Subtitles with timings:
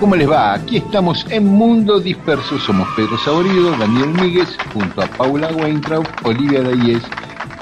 [0.00, 0.54] ¿Cómo les va?
[0.54, 2.58] Aquí estamos en Mundo Disperso.
[2.58, 7.02] Somos Pedro Saborido, Daniel Míguez, junto a Paula Weintraub, Olivia Dayes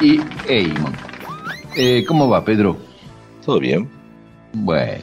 [0.00, 0.92] y Eamon.
[1.76, 2.76] Eh, ¿Cómo va, Pedro?
[3.44, 3.88] Todo bien.
[4.52, 5.02] Bueno.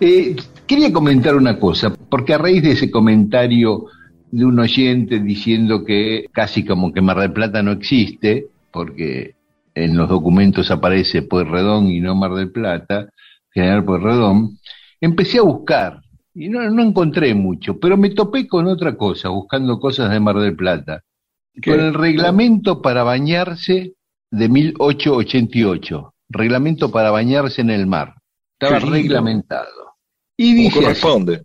[0.00, 3.86] Eh, quería comentar una cosa, porque a raíz de ese comentario
[4.30, 9.34] de un oyente diciendo que casi como que Mar del Plata no existe, porque
[9.74, 13.08] en los documentos aparece Pueyrredón y no Mar del Plata,
[13.52, 14.58] General Pueyrredón,
[15.00, 16.00] empecé a buscar
[16.34, 20.36] y no, no encontré mucho, pero me topé con otra cosa, buscando cosas de Mar
[20.36, 21.02] del Plata.
[21.62, 23.94] Con el reglamento para bañarse
[24.30, 26.14] de 1888.
[26.30, 28.14] Reglamento para bañarse en el mar.
[28.58, 29.96] Estaba reglamentado.
[30.36, 31.34] Y dice ¿Cómo corresponde?
[31.34, 31.44] así,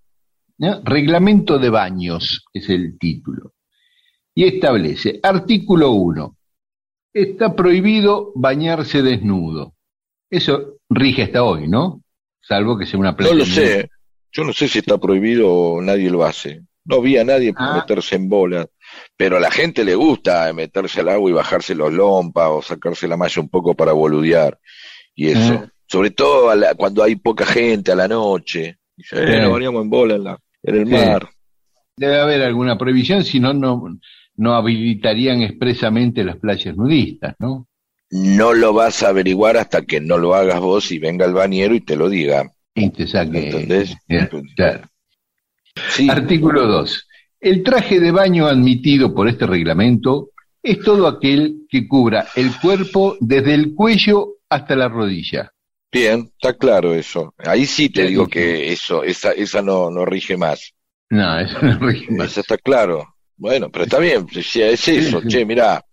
[0.60, 0.82] ¿no?
[0.84, 3.53] Reglamento de baños es el título.
[4.34, 6.38] Y establece, artículo 1,
[7.14, 9.74] está prohibido bañarse desnudo.
[10.30, 12.02] Eso rige hasta hoy, ¿no?
[12.42, 13.34] Salvo que sea una playa.
[13.34, 13.90] No lo sé.
[14.38, 16.62] Yo no sé si está prohibido o nadie lo hace.
[16.86, 17.78] No vi a nadie Ah.
[17.78, 18.68] meterse en bola.
[19.18, 23.08] Pero a la gente le gusta meterse al agua y bajarse los lompas o sacarse
[23.08, 24.59] la malla un poco para boludear.
[25.16, 25.53] Y eso.
[25.64, 25.68] Ah.
[25.88, 28.78] Sobre todo a la- cuando hay poca gente a la noche.
[28.96, 30.94] Dice, eh, nos bañamos en bola en, la, en el Sí.
[30.94, 31.30] mar.
[31.97, 33.84] Debe haber alguna prohibición, si no, no,
[34.36, 37.68] no habilitarían expresamente las playas nudistas, ¿no?
[38.12, 41.74] No lo vas a averiguar hasta que no lo hagas vos y venga el bañero
[41.74, 42.52] y te lo diga.
[42.78, 43.50] Y te saque.
[43.50, 43.96] ¿Entendés?
[44.08, 44.88] Ya, claro.
[45.90, 46.08] Sí.
[46.10, 47.08] Artículo 2.
[47.40, 50.30] El traje de baño admitido por este reglamento
[50.62, 55.52] es todo aquel que cubra el cuerpo desde el cuello hasta la rodilla.
[55.92, 57.34] Bien, está claro eso.
[57.40, 60.74] Ahí sí te digo que eso, esa, esa no, no rige más.
[61.09, 62.32] No, eso no rige más.
[62.32, 63.16] Eso está claro.
[63.36, 65.84] Bueno, pero está bien, es eso, che, mirá.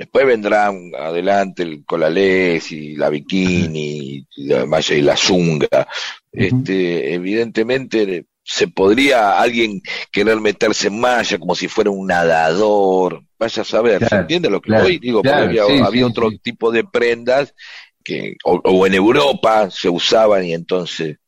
[0.00, 5.86] Después vendrán adelante el colalés y la bikini y la malla y la zunga.
[6.32, 13.22] Este, evidentemente se podría alguien querer meterse en malla como si fuera un nadador.
[13.38, 14.98] Vaya a saber, ¿se entiende lo que claro, voy?
[14.98, 16.38] Digo, claro, había, sí, había sí, otro sí.
[16.38, 17.54] tipo de prendas
[18.02, 21.18] que, o, o en Europa se usaban y entonces,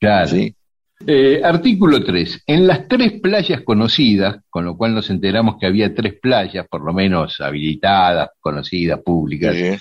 [0.00, 0.28] Claro.
[0.28, 0.56] ¿sí?
[1.06, 2.44] Eh, artículo 3.
[2.46, 6.82] En las tres playas conocidas, con lo cual nos enteramos que había tres playas, por
[6.82, 9.76] lo menos habilitadas, conocidas, públicas, Sí.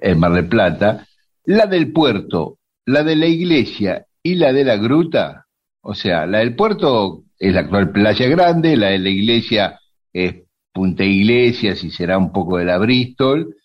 [0.00, 1.06] en Mar del Plata,
[1.44, 5.46] la del puerto, la de la iglesia y la de la gruta,
[5.82, 9.80] o sea, la del puerto es la actual playa grande, la de la iglesia
[10.12, 10.36] es
[10.72, 13.56] Punta Iglesias y será un poco de la Bristol,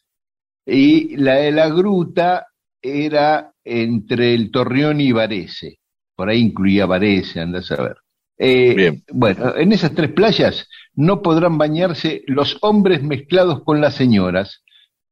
[0.66, 2.48] y la de la gruta
[2.82, 5.78] era entre el Torreón y Varese,
[6.16, 7.98] por ahí incluía Varese, andás a ver.
[8.38, 9.04] Eh, Bien.
[9.12, 14.64] Bueno, en esas tres playas no podrán bañarse los hombres mezclados con las señoras,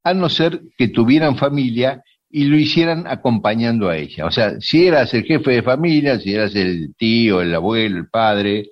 [0.03, 4.25] a no ser que tuvieran familia y lo hicieran acompañando a ella.
[4.25, 8.07] O sea, si eras el jefe de familia, si eras el tío, el abuelo, el
[8.09, 8.69] padre,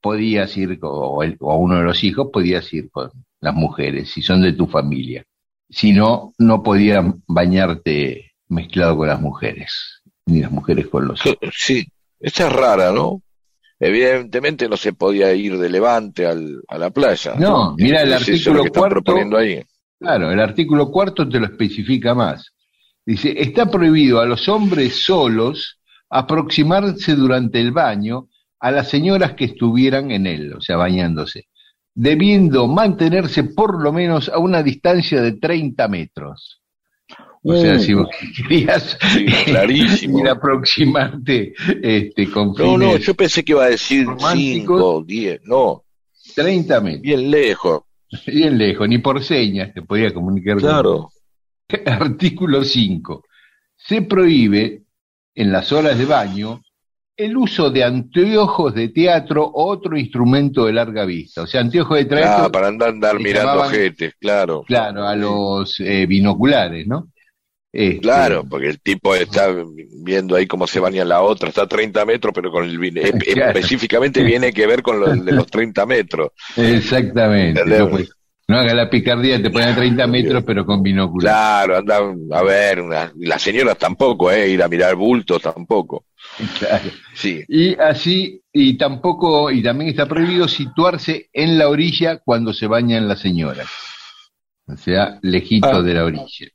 [0.00, 3.10] podías ir, o, el- o uno de los hijos, podías ir con
[3.40, 5.24] las mujeres, si son de tu familia.
[5.68, 11.38] Si no, no podías bañarte mezclado con las mujeres, ni las mujeres con los Que-
[11.52, 11.86] Sí,
[12.20, 13.22] esa es rara, ¿no?
[13.78, 17.34] Evidentemente no se podía ir de Levante al, a la playa.
[17.36, 19.02] No, mira el Es artículo cuarto.
[19.02, 19.60] proponiendo ahí.
[19.98, 22.52] Claro, el artículo cuarto te lo especifica más.
[23.04, 28.28] Dice, está prohibido a los hombres solos aproximarse durante el baño
[28.60, 31.46] a las señoras que estuvieran en él, o sea, bañándose,
[31.94, 36.61] debiendo mantenerse por lo menos a una distancia de 30 metros.
[37.44, 38.96] O sea, si vos querías
[39.44, 40.18] clarísimo.
[40.20, 44.78] ir a aproximarte este, con No, no, yo pensé que iba a decir románticos.
[44.80, 45.82] 5, 10, no,
[46.36, 47.82] 30 metros, bien lejos.
[48.26, 50.54] bien lejos, ni por señas te podía comunicar.
[50.54, 51.08] con- Claro.
[51.86, 53.24] Artículo 5.
[53.76, 54.82] Se prohíbe
[55.34, 56.60] en las horas de baño
[57.16, 61.42] el uso de anteojos de teatro o otro instrumento de larga vista.
[61.42, 64.62] O sea, anteojos de teatro, Ah, para andar, andar mirando llamaban- gente, claro.
[64.66, 67.08] claro, a los eh, binoculares, ¿no?
[67.72, 69.48] Este, Claro, porque el tipo está
[70.04, 72.78] viendo ahí cómo se baña la otra, está a 30 metros, pero con el
[73.34, 73.58] Claro.
[73.58, 76.32] específicamente viene que ver con lo de los 30 metros.
[76.56, 77.64] Exactamente.
[77.64, 78.10] No, pues,
[78.48, 81.32] no haga la picardía, te ponen a 30 metros, pero con binoculares.
[81.34, 84.50] Claro, anda a ver, una- las señoras tampoco, ¿eh?
[84.50, 86.04] Ir a mirar bultos tampoco.
[86.58, 86.90] Claro.
[87.14, 92.66] Sí, Y así, y tampoco, y también está prohibido situarse en la orilla cuando se
[92.66, 93.66] bañan las señoras.
[94.66, 95.82] O sea, lejito Ah.
[95.82, 96.48] de la orilla.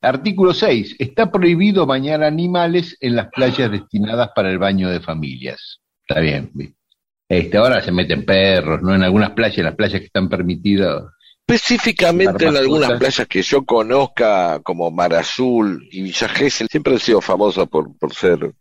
[0.00, 0.96] Artículo 6.
[0.98, 5.80] Está prohibido bañar animales en las playas destinadas para el baño de familias.
[6.06, 6.50] Está bien.
[7.28, 8.94] Este, ahora se meten perros, ¿no?
[8.94, 11.04] En algunas playas, las playas que están permitidas.
[11.46, 17.00] Específicamente en algunas playas que yo conozca, como Mar Azul y Villa Gesell, siempre han
[17.00, 18.52] sido famosas por, por ser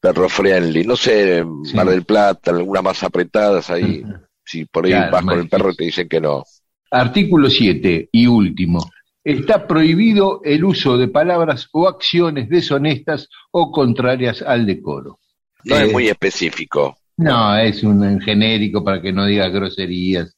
[0.00, 0.84] perro friendly.
[0.84, 1.76] No sé, en Sí.
[1.76, 4.02] Mar del Plata, algunas más apretadas ahí,
[4.44, 6.44] si por ahí Claro, vas con el perro te dicen que no.
[6.90, 8.88] Artículo 7 y último.
[9.28, 15.18] Está prohibido el uso de palabras o acciones deshonestas o contrarias al decoro.
[15.64, 16.96] No Eh, es muy específico.
[17.18, 20.34] No, es un genérico para que no diga groserías,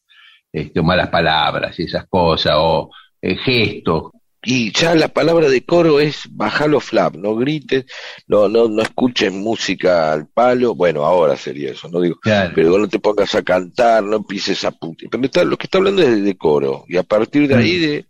[0.53, 2.91] este, o malas palabras y esas cosas, o
[3.23, 4.11] eh, gestos.
[4.43, 7.85] Y ya la palabra decoro es bajalo flap, no grites,
[8.27, 12.53] no, no, no escuches música al palo, bueno, ahora sería eso, no digo, Claro.
[12.55, 15.09] pero no te pongas a cantar, no empieces a puti.
[15.09, 18.07] Pero está- lo que está hablando es de decoro, y a partir de ahí de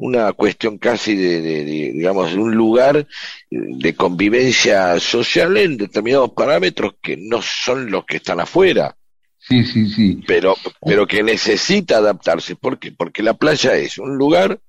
[0.00, 3.06] una cuestión casi de, de- de, digamos, de un lugar
[3.50, 8.96] de convivencia social en determinados parámetros que no son los que están afuera
[9.42, 10.22] Sí, sí, sí.
[10.26, 10.54] pero,
[10.84, 12.56] pero que necesita adaptarse.
[12.56, 12.92] ¿Por qué?
[12.92, 14.60] Porque la playa es un lugar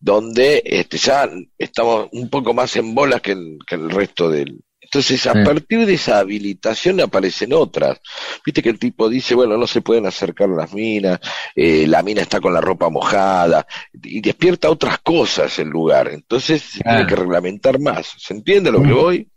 [0.00, 4.60] donde este, ya estamos un poco más en bolas que el, que el resto del...
[4.96, 5.38] Entonces, a Sí.
[5.44, 8.00] partir de esa habilitación aparecen otras.
[8.44, 11.20] Viste que el tipo dice, bueno, no se pueden acercar las minas,
[11.54, 13.66] eh, la mina está con la ropa mojada,
[14.02, 16.08] y despierta otras cosas el lugar.
[16.08, 18.14] Entonces, se tiene que reglamentar más.
[18.16, 19.28] ¿Se entiende a lo que voy?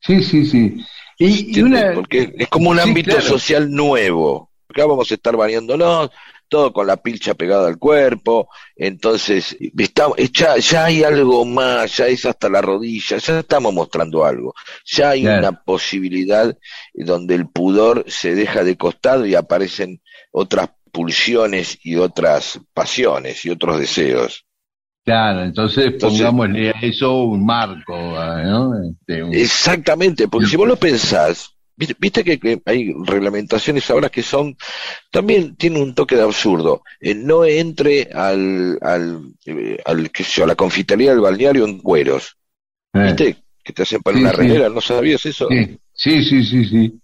[0.00, 0.76] Sí, sí, sí.
[1.18, 1.82] Y, y ¿Entiendes?
[1.84, 3.26] una, Porque es como un Sí, ámbito claro.
[3.26, 4.50] social nuevo.
[4.70, 6.10] Acá vamos a estar bañándonos,
[6.52, 12.06] todo con la pilcha pegada al cuerpo, entonces estamos, ya, ya hay algo más, ya
[12.08, 14.52] es hasta la rodilla, ya estamos mostrando algo,
[14.84, 15.38] ya hay Claro.
[15.48, 16.54] una posibilidad
[16.92, 23.50] donde el pudor se deja de costado y aparecen otras pulsiones y otras pasiones y
[23.50, 24.44] otros deseos.
[25.04, 28.72] claro, entonces, Entonces- pongámosle a eso un marco, ¿no?
[28.90, 34.08] Este, un- Exactamente, porque si vos lo pensás, viste, viste que, que hay reglamentaciones ahora
[34.10, 34.56] que son,
[35.10, 36.82] también tienen un toque de absurdo.
[37.00, 41.64] Eh, no entre al, al, eh, al qué sé yo, a la confitería del balneario
[41.64, 42.36] en cueros.
[42.94, 43.36] eh, ¿Viste?
[43.64, 44.36] Que te hacen para Sí, una sí.
[44.38, 45.48] remera, ¿no sabías eso?
[45.48, 47.01] sí, sí, sí, sí, sí.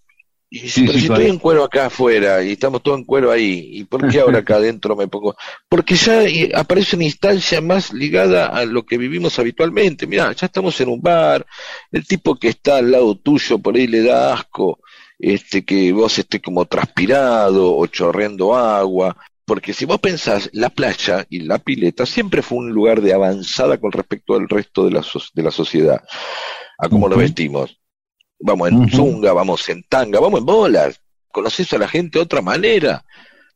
[0.51, 3.05] Y dice, Sí, pero sí, si estoy en cuero acá afuera y estamos todos en
[3.05, 5.37] cuero ahí, ¿y por qué ahora acá adentro me pongo?
[5.69, 10.07] Porque ya eh, aparece una instancia más ligada a lo que vivimos habitualmente.
[10.07, 11.45] Mirá, ya estamos en un bar,
[11.93, 14.81] el tipo que está al lado tuyo por ahí le da asco,
[15.19, 19.17] este, que vos estés como transpirado o chorreando agua.
[19.45, 23.79] Porque si vos pensás, la playa y la pileta siempre fue un lugar de avanzada
[23.79, 26.03] con respecto al resto de la, so- de la sociedad,
[26.79, 27.23] a cómo nos Ujú.
[27.23, 27.78] vestimos.
[28.41, 31.01] Vamos en zunga, vamos en tanga, vamos en bolas.
[31.33, 33.05] Conoces a la gente de otra manera.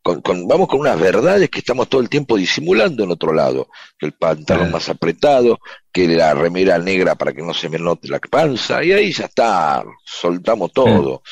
[0.02, 3.68] Con, con- vamos con unas verdades que estamos todo el tiempo disimulando en otro lado.
[3.98, 5.58] Que el pantalón más apretado,
[5.92, 8.82] que la remera negra para que no se me note la panza.
[8.84, 11.22] Y ahí ya está, soltamos todo.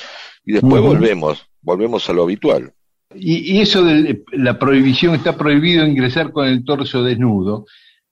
[0.45, 2.73] Y después volvemos, volvemos a lo habitual.
[3.13, 7.67] Y, y eso de la prohibición, está prohibido ingresar con el torso desnudo,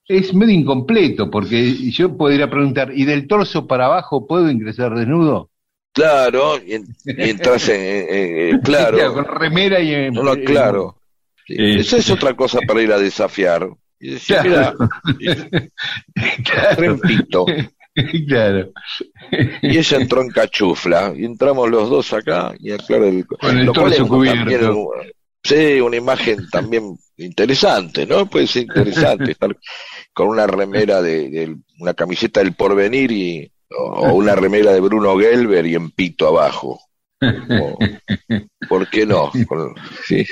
[0.08, 5.50] es medio incompleto, porque yo podría preguntar, ¿y del torso para abajo puedo ingresar desnudo?
[5.92, 9.12] Claro, y, en- y entras en, en- en- claro.
[9.14, 10.14] con remera y en...
[10.14, 10.96] No lo aclaro.
[11.46, 13.68] Sí, Esa es otra cosa para ir a desafiar.
[14.00, 14.78] Y decir, Claro.
[15.18, 15.34] mira,
[16.44, 17.46] claro, trempito.
[18.28, 18.70] claro.
[19.62, 21.12] Y ella entró en cachufla.
[21.16, 23.26] Y entramos los dos acá y aclara el.
[23.26, 24.40] Con el lo cual torso es cubierto.
[24.44, 24.74] también
[25.42, 28.26] sí, una imagen también interesante, ¿no?
[28.26, 29.56] Puede ser interesante estar
[30.18, 35.16] con una remera de, de- una camiseta del porvenir y o una remera de Bruno
[35.16, 36.80] Gelber y en pito abajo.
[38.68, 39.30] ¿Por qué no?
[40.04, 40.26] Sí.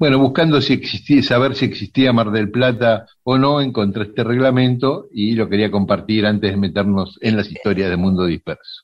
[0.00, 5.06] Bueno, buscando si existía, saber si existía Mar del Plata o no, encontré este reglamento
[5.12, 8.82] y lo quería compartir antes de meternos en las historias de Mundo Disperso.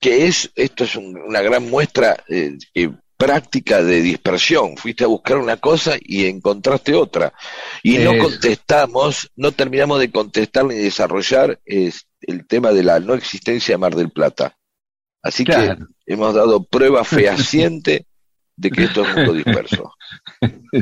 [0.00, 2.56] Que es, esto es una gran muestra eh,
[3.20, 4.78] práctica de dispersión.
[4.78, 7.34] Fuiste a buscar una cosa y encontraste otra.
[7.82, 13.74] Y no contestamos, no terminamos de contestar ni desarrollar el tema de la no existencia
[13.74, 14.56] de Mar del Plata.
[15.22, 18.06] Así que hemos dado prueba fehaciente
[18.56, 19.92] de que esto es mundo disperso.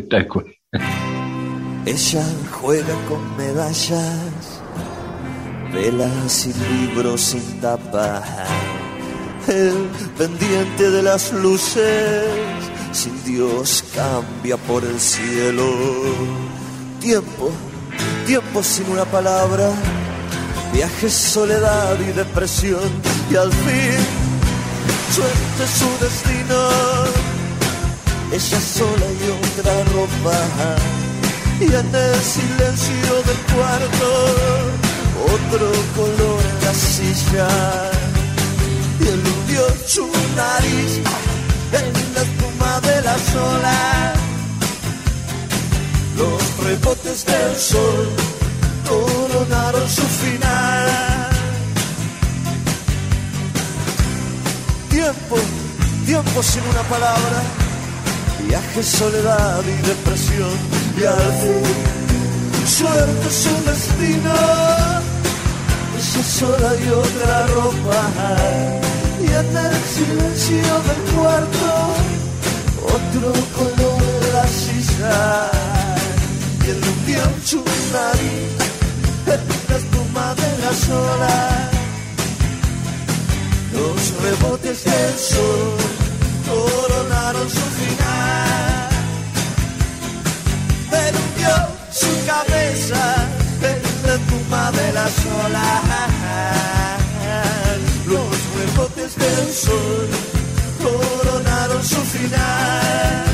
[1.86, 4.62] Ella juega con medallas,
[5.72, 6.52] velas y
[6.86, 8.22] libros sin tapa.
[10.18, 12.26] Pendiente de las luces,
[12.92, 15.64] sin Dios cambia por el cielo.
[17.00, 17.50] Tiempo,
[18.26, 19.70] tiempo sin una palabra,
[20.72, 22.90] viajes, soledad y depresión.
[23.30, 23.98] Y al fin,
[25.14, 27.28] suerte su destino
[28.30, 30.36] ella sola y otra ropa.
[31.60, 34.08] Y en el silencio del cuarto,
[35.24, 37.87] otro color en la silla.
[39.00, 41.00] Y eludió su nariz
[41.72, 44.12] en la espuma de la sola.
[46.16, 48.08] Los rebotes del sol
[48.88, 50.88] coronaron su final.
[54.90, 55.36] Tiempo,
[56.04, 57.42] tiempo sin una palabra
[58.48, 60.56] viaje, soledad y depresión,
[60.96, 64.34] y al fin, suerte su destino,
[65.98, 68.00] esa sola y otra ropa,
[69.20, 71.70] y en el silencio del cuarto,
[72.84, 75.50] otro color en la silla,
[76.64, 78.54] y el un su nariz,
[79.26, 81.70] en la espuma de la sola,
[83.72, 85.76] los rebotes del sol
[86.46, 88.88] coronaron su final.
[90.90, 91.54] Perdió
[91.90, 93.26] su cabeza
[93.62, 96.87] en la tumba de la sola.
[101.80, 103.24] Su final.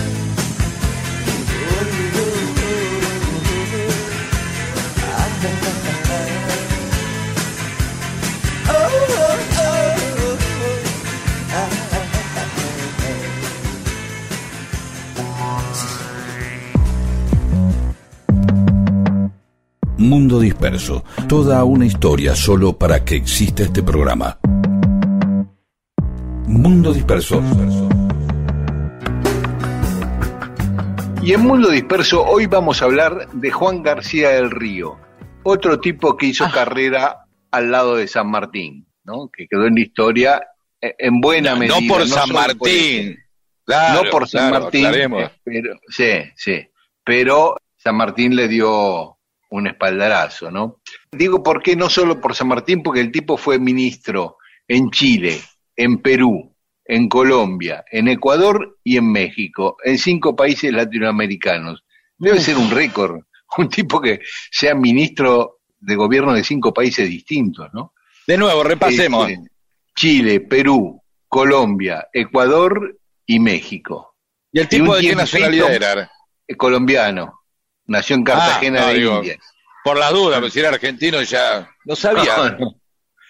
[19.97, 24.38] Mundo Disperso, toda una historia solo para que exista este programa.
[26.64, 27.42] Mundo Disperso.
[31.23, 34.99] Y en Mundo Disperso hoy vamos a hablar de Juan García del Río,
[35.42, 36.50] otro tipo que hizo ah.
[36.54, 39.28] carrera al lado de San Martín, ¿no?
[39.30, 40.42] que quedó en la historia
[40.80, 41.78] eh, en buena medida.
[41.78, 43.18] No por San Martín.
[43.68, 44.88] no por San Martín,
[45.44, 46.66] pero, sí, sí,
[47.04, 49.18] pero San Martín le dio
[49.50, 50.80] un espaldarazo, ¿no?
[51.12, 55.38] Digo por qué no solo por San Martín, porque el tipo fue ministro en Chile,
[55.76, 56.54] en Perú,
[56.85, 61.85] en Colombia, en Ecuador y en México, en cinco países latinoamericanos.
[62.19, 63.21] Debe ser un récord,
[63.59, 67.93] un tipo que sea ministro de gobierno de cinco países distintos, ¿no?
[68.26, 69.31] De nuevo, repasemos.
[69.31, 69.50] Este,
[69.95, 74.17] Chile, Perú, Colombia, Ecuador y México.
[74.50, 76.11] ¿Y el tipo de qué nacionalidad era?
[76.57, 77.41] Colombiano.
[77.87, 79.38] Nació en ah, Cartagena de Indias.
[79.85, 82.57] Por la duda, pero si era argentino ya no sabía.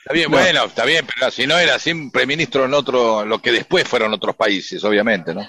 [0.04, 3.50] Está bien, bueno, está bien, pero si no era siempre ministro en otro, lo que
[3.50, 5.49] después fueron otros países, obviamente, ¿no?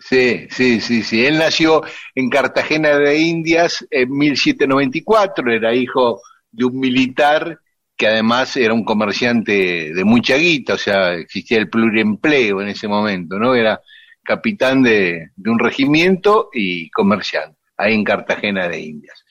[0.00, 1.26] Sí, sí, sí, sí.
[1.26, 1.82] Él nació
[2.14, 6.20] en Cartagena de Indias en 1794, era hijo
[6.52, 7.58] de un militar
[7.96, 12.86] que además era un comerciante de mucha guita, o sea, existía el pluriempleo en ese
[12.86, 13.56] momento, ¿no?
[13.56, 13.80] Era
[14.22, 19.24] capitán de, de un regimiento y comerciante ahí en Cartagena de Indias.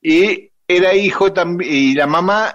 [0.00, 2.54] Y era hijo también, y la mamá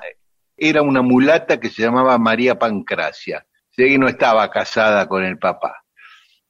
[0.69, 5.37] era una mulata que se llamaba María Pancracia, sé que no estaba casada con el
[5.37, 5.83] papá.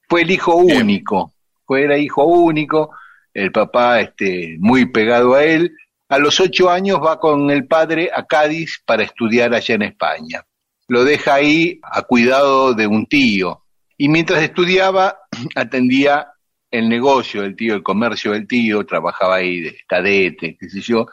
[0.08, 1.32] Fue el hijo único,
[1.66, 2.90] fue, era hijo único,
[3.32, 5.74] el papá este, muy pegado a él.
[6.08, 10.44] A los ocho años va con el padre a Cádiz para estudiar allá en España.
[10.86, 13.62] Lo deja ahí a cuidado de un tío.
[13.96, 15.18] Y mientras estudiaba,
[15.56, 16.28] atendía
[16.70, 21.06] el negocio del tío, el comercio del tío, trabajaba ahí de cadete, qué sé yo,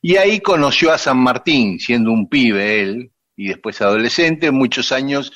[0.00, 5.32] y ahí conoció a San Martín, siendo un pibe él, y después adolescente, muchos años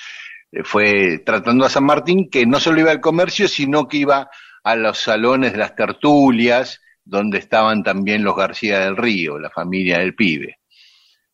[0.50, 4.28] eh, fue tratando a San Martín, que no solo iba al comercio, sino que iba
[4.64, 9.98] a los salones de las tertulias, donde estaban también los García del Río, la familia
[9.98, 10.58] del pibe.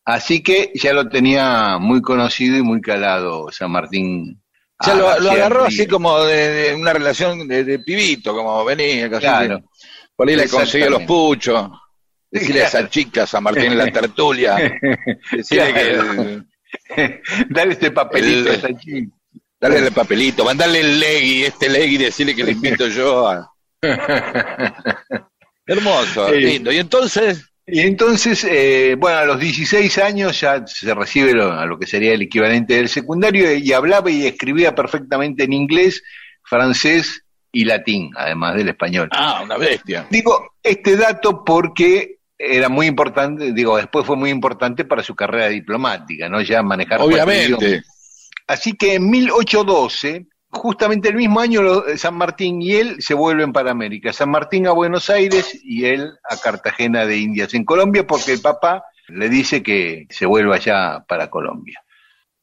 [0.05, 4.41] Así que ya lo tenía muy conocido y muy calado San Martín
[4.81, 9.09] o sea, lo, agarró así como de, una relación de, pibito, como venía.
[9.09, 9.61] Claro.
[10.15, 11.69] Por ahí le consigue los puchos.
[12.31, 14.55] Decirle a esa chica, a San Martín en la tertulia.
[15.31, 16.45] Decirle que el-
[17.49, 18.79] Dale este papelito El- a.
[19.61, 23.51] Dale el papelito, mandale el legui, este legui, decirle que le invito yo a...
[25.65, 26.71] Hermoso, lindo.
[26.71, 31.65] Y entonces, Y entonces, eh, bueno, a los 16 años ya se recibe lo- a
[31.65, 36.01] lo que sería el equivalente del secundario y hablaba y escribía perfectamente en inglés,
[36.43, 39.09] francés y latín, además del español.
[39.11, 40.07] ah, una bestia.
[40.09, 45.49] Digo este dato porque era muy importante, digo, después fue muy importante para su carrera
[45.49, 46.41] diplomática, ¿no?
[46.41, 47.01] Ya manejar.
[47.01, 47.83] Obviamente.
[48.47, 51.61] Así que en 1812, justamente el mismo año,
[51.97, 54.13] San Martín y él se vuelven para América.
[54.13, 58.41] San Martín a Buenos Aires y él a Cartagena de Indias, en Colombia, porque el
[58.41, 61.83] papá le dice que se vuelva allá para Colombia.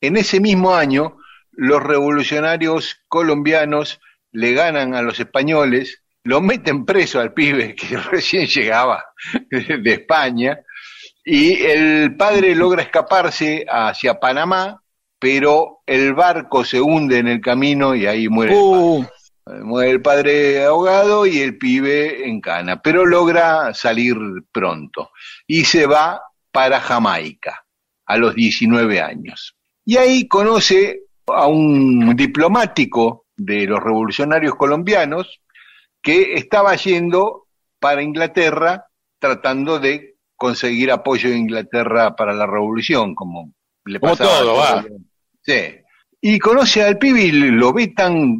[0.03, 1.17] En ese mismo año,
[1.53, 3.99] los revolucionarios colombianos
[4.31, 9.04] le ganan a los españoles, lo meten preso al pibe que recién llegaba
[9.50, 10.59] de España,
[11.25, 14.80] y el padre logra escaparse hacia Panamá,
[15.18, 18.52] pero el barco se hunde en el camino y ahí muere.
[18.52, 19.04] el Uh,
[19.45, 19.62] padre.
[19.62, 24.16] Muere el padre ahogado y el pibe en cana, pero logra salir
[24.52, 25.11] pronto
[25.47, 27.64] y se va para Jamaica
[28.06, 29.56] a los 19 años.
[29.85, 35.40] Y ahí conoce a un diplomático de los revolucionarios colombianos
[36.07, 37.49] que estaba yendo
[37.81, 38.87] para Inglaterra
[39.19, 43.53] tratando de conseguir apoyo de Inglaterra para la revolución, como
[43.85, 44.85] le pasaba todo, va.
[45.43, 45.61] Sí.
[46.21, 48.39] Y conoce al pibe y lo ve tan,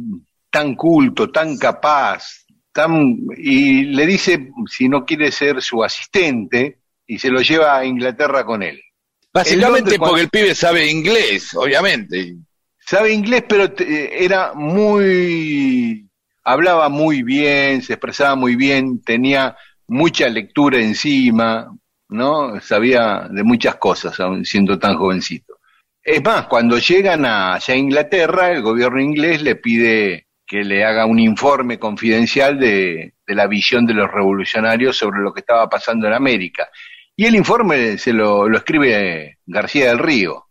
[0.49, 7.19] tan culto, tan capaz, tan, y le dice si no quiere ser su asistente y
[7.19, 8.79] se lo lleva a Inglaterra con él.
[9.33, 12.33] básicamente Londres, porque cuando- el pibe sabe inglés, obviamente.
[12.79, 16.06] Sabe inglés, pero era muy,
[16.47, 21.67] hablaba muy bien, se expresaba muy bien, tenía mucha lectura encima,
[22.07, 22.61] ¿no?
[22.61, 25.55] Sabía de muchas cosas, aun siendo tan jovencito.
[26.01, 31.05] Es más, cuando llegan allá a Inglaterra, el gobierno inglés le pide que le haga
[31.05, 36.13] un informe confidencial de, la visión de los revolucionarios sobre lo que estaba pasando en
[36.13, 36.69] América.
[37.13, 40.46] Y el informe se lo escribe García del Río.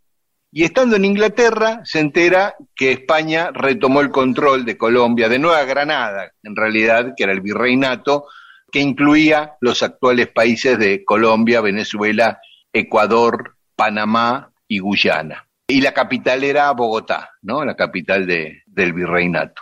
[0.57, 5.63] Y estando en Inglaterra, se entera que España retomó el control de Colombia, de Nueva
[5.65, 8.25] Granada, en realidad, que era el virreinato,
[8.73, 12.41] que incluía los actuales países de Colombia, Venezuela,
[12.73, 15.47] Ecuador, Panamá y Guyana.
[15.69, 17.63] Y la capital era Bogotá, ¿no?
[17.63, 19.61] La capital de- del virreinato.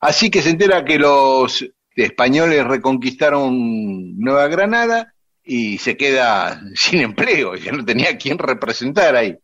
[0.00, 7.54] Así que se entera que los españoles reconquistaron Nueva Granada y se queda sin empleo,
[7.56, 9.34] ya no tenía quien representar ahí.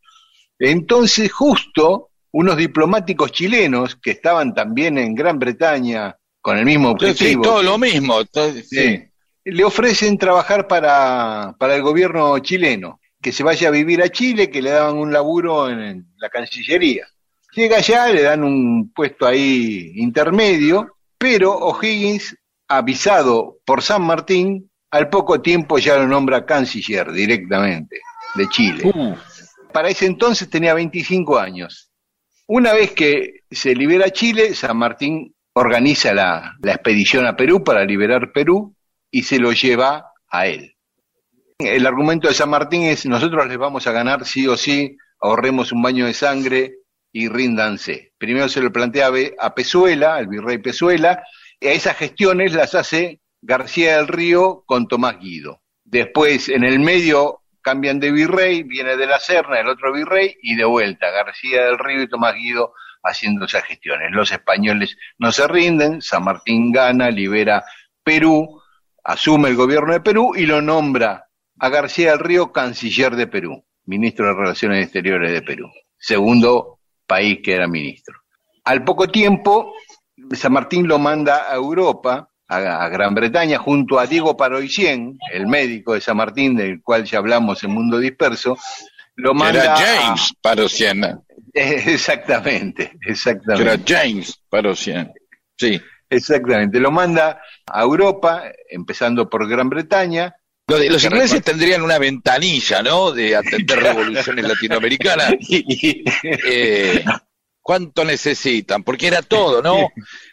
[0.59, 7.07] Entonces, justo unos diplomáticos chilenos que estaban también en Gran Bretaña con el mismo Sí,
[7.07, 8.25] sí, objetivo, todo lo mismo.
[8.27, 8.63] todo- sí.
[8.63, 9.03] sí,
[9.45, 14.51] le ofrecen trabajar para, para el gobierno chileno, que se vaya a vivir a Chile,
[14.51, 17.07] que le daban un laburo en la Cancillería.
[17.55, 22.37] Llega allá, le dan un puesto ahí intermedio, pero O'Higgins,
[22.69, 28.01] avisado por San Martín, al poco tiempo ya lo nombra canciller directamente
[28.35, 28.91] de Chile.
[28.95, 29.15] Uh,
[29.77, 31.93] Para ese entonces tenía 25 años.
[32.47, 38.33] Una vez que se libera Chile, San Martín organiza la, expedición a Perú para liberar
[38.33, 38.75] Perú
[39.11, 40.75] y se lo lleva a él.
[41.59, 45.73] El argumento de San Martín es, nosotros les vamos a ganar sí o sí, ahorremos
[45.73, 46.77] un baño de sangre
[47.13, 48.15] y ríndanse.
[48.17, 51.23] Primero se lo plantea a Pezuela, al virrey Pezuela,
[51.61, 55.61] y a esas gestiones las hace García del Río con Tomás Guido.
[55.85, 60.55] Después, en el medio, cambian de virrey, viene de la Serna, el otro virrey, y
[60.55, 64.13] de vuelta, García del Río y Tomás Guido haciendo esas gestiones.
[64.13, 67.65] Los españoles no se rinden, San Martín gana, libera
[68.05, 68.63] Perú,
[69.03, 71.27] asume el gobierno de Perú y lo nombra
[71.59, 77.41] a García del Río canciller de Perú, ministro de Relaciones Exteriores de Perú, segundo país
[77.43, 78.15] que era ministro.
[78.63, 79.73] Al poco tiempo,
[80.31, 85.47] San Martín lo manda a Europa, a, a Gran Bretaña, junto a Diego Paroicien, el
[85.47, 88.57] médico de San Martín, del cual ya hablamos en Mundo Disperso,
[89.17, 91.21] lo manda era a- James Parosiana.
[91.55, 93.63] exactamente, exactamente.
[93.71, 95.11] era James Parosiana.
[95.57, 95.81] Sí.
[96.09, 100.37] Exactamente, lo manda a Europa, empezando por Gran Bretaña.
[100.69, 103.11] Los ingleses tendrían una ventanilla, ¿no?
[103.11, 105.35] De atender revoluciones latinoamericanas.
[106.23, 107.05] Eh,
[107.61, 108.85] ¿Cuánto necesitan?
[108.85, 109.89] Porque era todo, ¿no?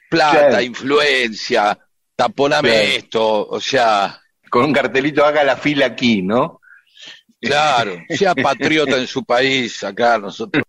[0.10, 1.76] Plata, influencia,
[2.16, 6.62] taponame esto, o sea, con un cartelito haga la fila aquí, ¿no?
[7.40, 10.64] claro, sea patriota en su país, acá nosotros.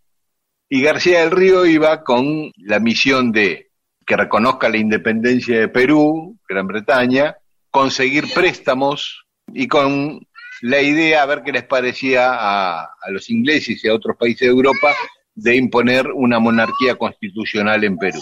[0.69, 3.71] Y García del Río iba con la misión de
[4.07, 7.37] que reconozca la independencia de Perú, Gran Bretaña,
[7.71, 10.27] conseguir préstamos y con
[10.63, 14.41] la idea, a ver qué les parecía a, a los ingleses y a otros países
[14.41, 14.95] de Europa,
[15.35, 18.21] de imponer una monarquía constitucional en Perú.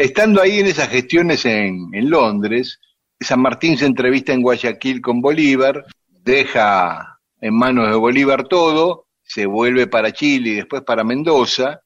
[0.00, 2.80] Estando ahí en esas gestiones en, en Londres,
[3.20, 9.44] San Martín se entrevista en Guayaquil con Bolívar, deja en manos de Bolívar todo, se
[9.44, 11.82] vuelve para Chile y después para Mendoza,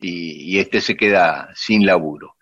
[0.00, 2.34] y, y este se queda sin laburo.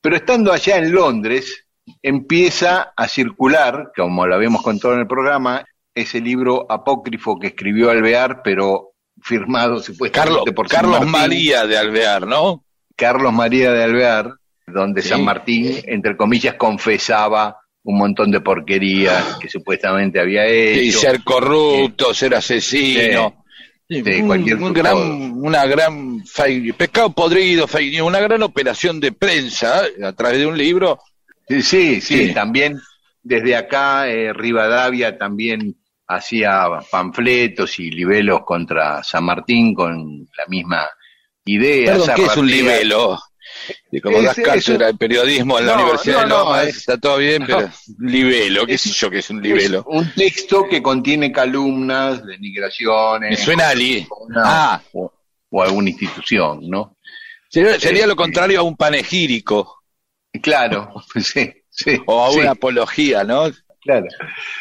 [0.00, 1.66] Pero estando allá en Londres,
[2.00, 7.90] empieza a circular, como lo habíamos contado en el programa, ese libro apócrifo que escribió
[7.90, 11.10] Alvear, pero firmado supuestamente Carlos, por San Carlos Martín.
[11.10, 12.64] María de Alvear, ¿no?
[12.94, 14.38] Carlos María de Alvear,
[14.72, 15.08] donde Sí.
[15.10, 20.80] San Martín, entre comillas, confesaba un montón de porquerías que supuestamente había hecho.
[20.80, 23.44] Y ser corrupto, ser asesino.
[23.88, 24.82] Sí, cualquier un cosa.
[24.82, 30.38] gran, una gran fake- pescado podrido, fake una gran operación de prensa eh, a través
[30.40, 30.98] de un libro.
[31.48, 32.34] Sí, sí, sí, Sí.
[32.34, 32.78] también
[33.22, 35.76] desde acá eh, Rivadavia también
[36.06, 40.86] hacía panfletos y libelos contra San Martín con la misma
[41.46, 41.92] idea.
[41.92, 43.18] Perdón, ¿qué es un libelo?
[43.92, 47.16] Y como Es- das cátedra de periodismo en la Universidad no, de es- está todo
[47.18, 47.70] bien, pero no.
[48.10, 49.84] libelo, qué Es- sé yo que es un Es libelo.
[49.88, 53.30] un texto que contiene calumnas, denigraciones.
[53.30, 54.06] Me suena Ali.
[54.20, 55.12] Una- Ah, o,
[55.50, 56.96] o alguna institución, ¿no?
[57.50, 59.82] sería, sería Eh, lo contrario a un panegírico
[60.42, 61.98] Claro, sí, sí.
[62.06, 63.44] o a sí, una apología, ¿no?
[63.80, 64.06] claro.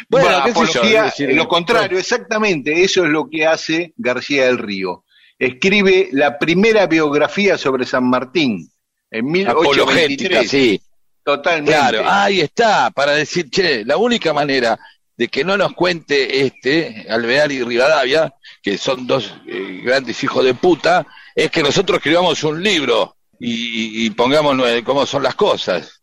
[0.08, 5.04] Bueno, yo, apología, lo contrario, exactamente, eso es lo que hace García del Río.
[5.38, 8.72] Escribe la primera biografía sobre San Martín
[9.12, 10.50] en Apologética, 1823.
[10.50, 10.82] sí.
[11.24, 11.74] Totalmente.
[11.74, 14.80] Claro, ahí está, para decir, che, la única manera
[15.18, 20.46] de que no nos cuente este, Alvear y Rivadavia, que son dos eh, grandes hijos
[20.46, 26.00] de puta, es que nosotros escribamos un libro y, y pongamos cómo son las cosas.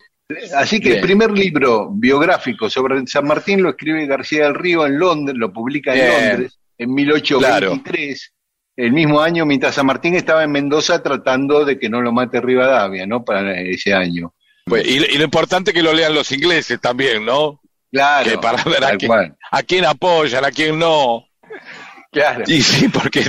[0.54, 0.98] Así que Bien.
[0.98, 5.52] el primer libro biográfico sobre San Martín lo escribe García del Río en Londres, lo
[5.52, 6.28] publica en Bien.
[6.28, 8.33] Londres en 1823,
[8.76, 12.40] el mismo año mientras San Martín estaba en Mendoza tratando de que no lo mate
[12.40, 13.24] Rivadavia, ¿no?
[13.24, 14.34] Para ese año.
[14.66, 17.60] Pues, y, y lo importante es que lo lean los ingleses también, ¿no?
[17.94, 18.28] Claro.
[18.28, 19.36] Que para ver a cual.
[19.52, 21.28] A quién apoyan, a quién no.
[22.10, 22.42] Claro.
[22.46, 23.24] Y sí, porque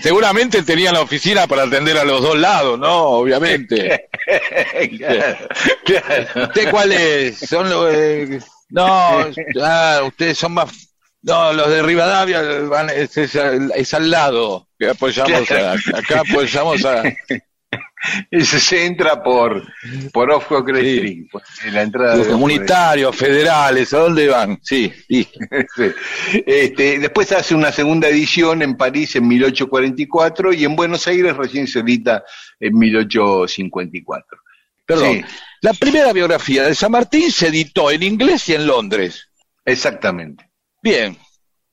[0.00, 2.94] seguramente tenían la oficina para atender a los dos lados, ¿no?
[2.94, 4.08] Obviamente.
[4.98, 5.36] claro,
[5.84, 6.46] claro.
[6.48, 7.38] ¿Usted cuál es?
[7.38, 8.86] Son los, eh, no,
[9.62, 10.93] ah, ustedes son más.
[11.26, 14.68] No, los de Rivadavia van, es, es al- es al lado.
[14.78, 17.02] Que apoyamos a- acá apoyamos a.
[18.30, 19.62] Ese se entra por,
[20.12, 21.26] por Off Sí.
[21.32, 24.58] Por la entrada Los de comunitarios, federales, ¿a dónde van?
[24.62, 25.26] Sí, sí.
[25.74, 25.90] Sí.
[26.46, 31.66] Este, después hace una segunda edición en París en 1844 y en Buenos Aires recién
[31.66, 32.22] se edita
[32.60, 34.38] en 1854.
[34.84, 35.12] Perdón.
[35.14, 35.24] Sí.
[35.62, 39.30] La primera biografía de San Martín se editó en inglés y en Londres.
[39.64, 40.50] Exactamente.
[40.84, 41.16] Bien.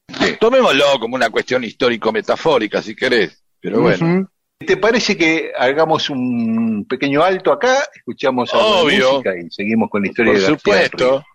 [0.07, 0.37] Sí.
[0.39, 3.43] Tomémoslo como una cuestión histórico-metafórica, si querés.
[3.59, 4.29] Pero bueno.
[4.57, 7.83] ¿Te parece que hagamos un pequeño alto acá?
[7.93, 10.87] Escuchamos algo de música y seguimos con la historia Por de García Río.
[10.87, 11.25] supuesto.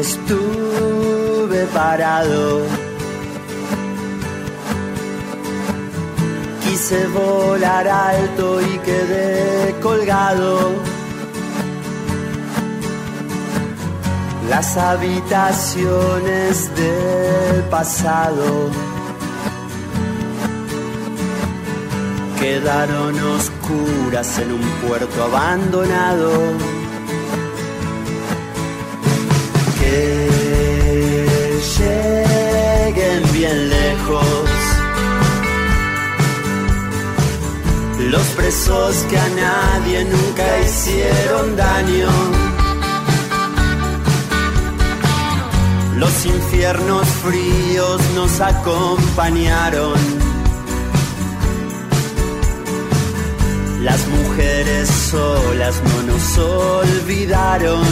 [0.00, 2.66] Estuve parado.
[6.64, 10.97] Quise volar alto y quedé colgado.
[14.48, 18.70] Las habitaciones del pasado
[22.40, 26.30] quedaron oscuras en un puerto abandonado.
[29.80, 30.28] que
[31.78, 34.48] lleguen bien lejos
[38.10, 42.47] los presos que a nadie nunca hicieron daño.
[46.18, 49.94] Los infiernos fríos nos acompañaron.
[53.82, 57.84] Las mujeres solas no nos olvidaron.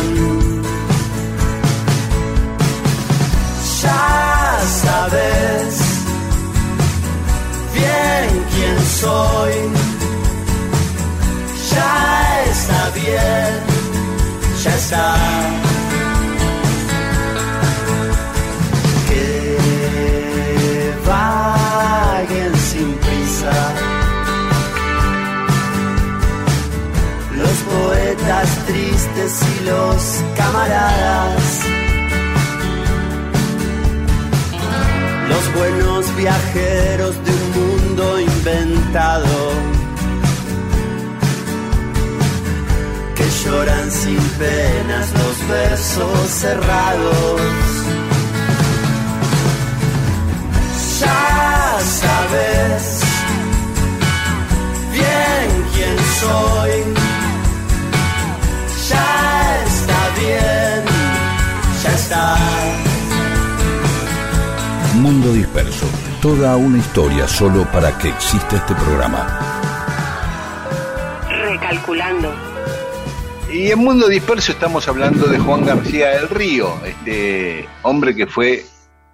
[3.81, 5.81] ya sabes
[7.75, 9.53] bien quién soy.
[11.71, 13.61] Ya está bien,
[14.65, 15.76] ya está.
[27.77, 30.01] Poetas tristes y los
[30.37, 31.67] camaradas.
[35.37, 39.37] los buenos viajeros de un mundo inventado
[43.15, 47.41] que lloran sin penas los versos cerrados.
[51.01, 53.01] Ya sabes
[54.93, 57.06] bien quién soy.
[58.89, 60.85] Ya está bien,
[61.83, 62.37] ya está.
[64.95, 65.87] Mundo Disperso.
[66.23, 69.41] Toda una historia solo para que exista este programa.
[71.29, 72.35] Recalculando.
[73.53, 78.65] Y en Mundo Disperso estamos hablando de Juan García del Río, este hombre que fue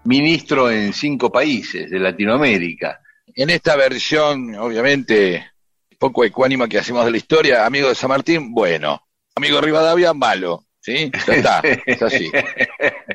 [0.05, 3.01] ministro en cinco países de Latinoamérica.
[3.35, 5.51] En esta versión, obviamente,
[5.99, 9.01] poco ecuánima que hacemos de la historia, amigo de San Martín, bueno.
[9.35, 10.65] Amigo Rivadavia, malo.
[10.81, 11.11] ¿Sí?
[11.27, 12.31] Ya está, es así.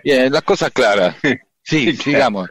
[0.04, 1.16] Bien, las cosas claras.
[1.62, 2.50] Sí, sigamos.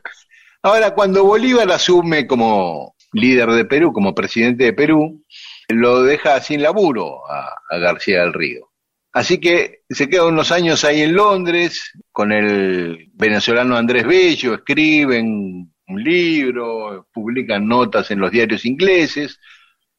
[0.62, 5.24] Ahora, cuando Bolívar asume como líder de Perú, como presidente de Perú,
[5.68, 8.70] lo deja sin laburo a, a García del Río.
[9.12, 15.72] Así que se queda unos años ahí en Londres con el venezolano Andrés Bello, escriben
[15.88, 19.40] un libro, publican notas en los diarios ingleses,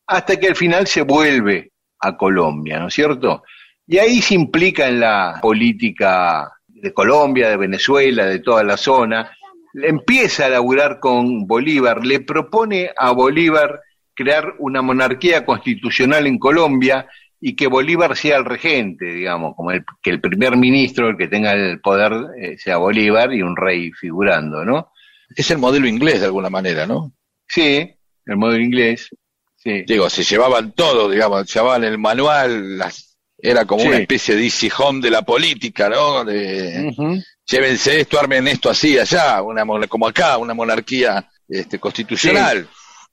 [0.06, 3.44] hasta que al final se vuelve a Colombia, ¿no es cierto?
[3.88, 9.32] Y ahí se implica en la política de Colombia, de Venezuela, de toda la zona,
[9.74, 13.82] empieza a laburar con Bolívar, le propone a Bolívar
[14.14, 17.08] crear una monarquía constitucional en Colombia
[17.40, 21.28] y que Bolívar sea el regente, digamos, como el, que el primer ministro, el que
[21.28, 24.92] tenga el poder, eh, sea Bolívar y un rey figurando, ¿no?
[25.36, 27.14] Es el modelo inglés de alguna manera, ¿no?
[27.48, 27.94] Sí,
[28.26, 29.10] el modelo inglés.
[29.56, 29.84] Sí.
[29.86, 33.07] Digo, se llevaban todo, digamos, llevaban el manual, las,
[33.38, 33.88] era como Sí.
[33.88, 36.26] una especie de easy home de la política, ¿no?
[36.26, 42.68] De, llévense esto, armen esto así, allá, una, como acá, una monarquía este, constitucional,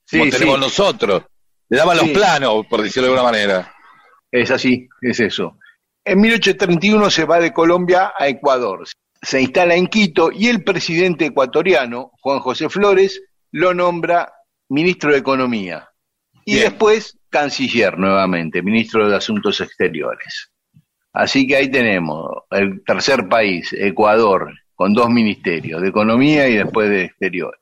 [0.07, 0.37] Sí, como sí.
[0.37, 1.23] tenemos nosotros.
[1.69, 3.73] Le daban los planos, por decirlo de alguna manera.
[4.31, 5.57] Es así, es eso.
[6.03, 8.85] En 1831 se va de Colombia a Ecuador.
[9.21, 14.31] Se instala en Quito y el presidente ecuatoriano, Juan José Flores, lo nombra
[14.69, 15.89] ministro de Economía.
[16.45, 16.65] Y Bien.
[16.69, 20.53] después canciller nuevamente, ministro de Asuntos Exteriores.
[21.11, 26.89] Así que ahí tenemos el tercer país, Ecuador, con dos ministerios, de Economía y después
[26.89, 27.59] de Exteriores.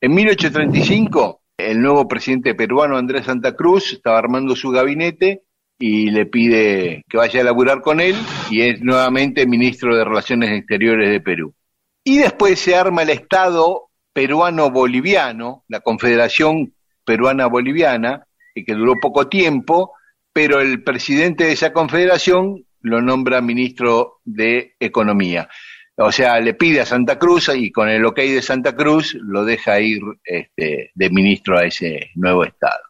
[0.00, 5.42] En 1835, el nuevo presidente peruano Andrés Santa Cruz estaba armando su gabinete
[5.78, 8.16] y le pide que vaya a laburar con él
[8.50, 11.54] y es nuevamente ministro de Relaciones Exteriores de Perú.
[12.02, 16.74] Y después se arma el Estado peruano-boliviano, la Confederación
[17.04, 18.26] Peruana-Boliviana,
[18.62, 19.92] que duró poco tiempo,
[20.32, 25.48] pero el presidente de esa confederación lo nombra ministro de Economía.
[25.96, 29.44] O sea, le pide a Santa Cruz y con el ok de Santa Cruz lo
[29.44, 32.82] deja ir este, de ministro a ese nuevo Estado.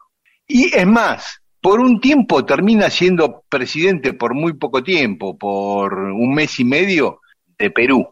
[0.46, 6.34] Y es más, por un tiempo termina siendo presidente por muy poco tiempo, por un
[6.34, 7.20] mes y medio
[7.58, 8.08] de Perú,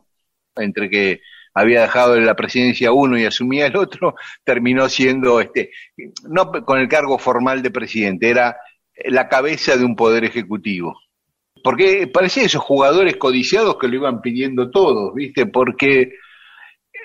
[0.56, 1.20] entre que
[1.54, 5.70] había dejado la presidencia uno y asumía el otro, terminó siendo, este,
[6.28, 8.56] no con el cargo formal de presidente, era
[9.06, 10.98] la cabeza de un poder ejecutivo.
[11.62, 15.46] Porque parecía esos jugadores codiciados que lo iban pidiendo todos, ¿viste?
[15.46, 16.12] Porque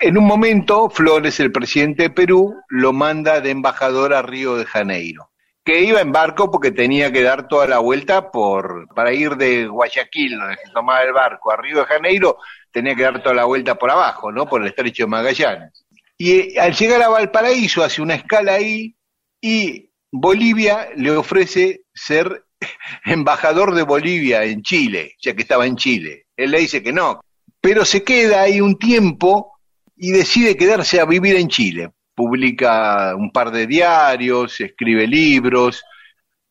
[0.01, 4.65] en un momento Flores, el presidente de Perú, lo manda de embajador a Río de
[4.65, 5.31] Janeiro,
[5.63, 9.67] que iba en barco porque tenía que dar toda la vuelta por para ir de
[9.67, 12.37] Guayaquil, donde se tomaba el barco, a Río de Janeiro,
[12.71, 14.47] tenía que dar toda la vuelta por abajo, ¿no?
[14.47, 15.85] Por el estrecho de Magallanes.
[16.17, 18.95] Y eh, al llegar a Valparaíso hace una escala ahí
[19.41, 22.45] y Bolivia le ofrece ser
[23.05, 26.25] embajador de Bolivia en Chile, ya que estaba en Chile.
[26.35, 27.21] Él le dice que no,
[27.61, 29.59] pero se queda ahí un tiempo
[29.95, 31.91] y decide quedarse a vivir en Chile.
[32.15, 35.83] Publica un par de diarios, escribe libros.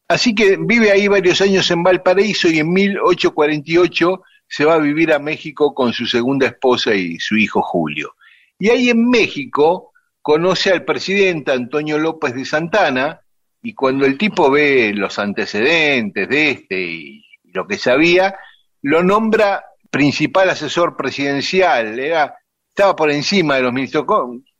[0.09, 5.13] Así que vive ahí varios años en Valparaíso y en 1848 se va a vivir
[5.13, 8.15] a México con su segunda esposa y su hijo Julio.
[8.59, 13.21] Y ahí en México conoce al presidente Antonio López de Santana
[13.63, 18.37] y cuando el tipo ve los antecedentes de este y lo que sabía,
[18.83, 22.37] lo nombra principal asesor presidencial, era,
[22.69, 24.05] estaba por encima de los ministros.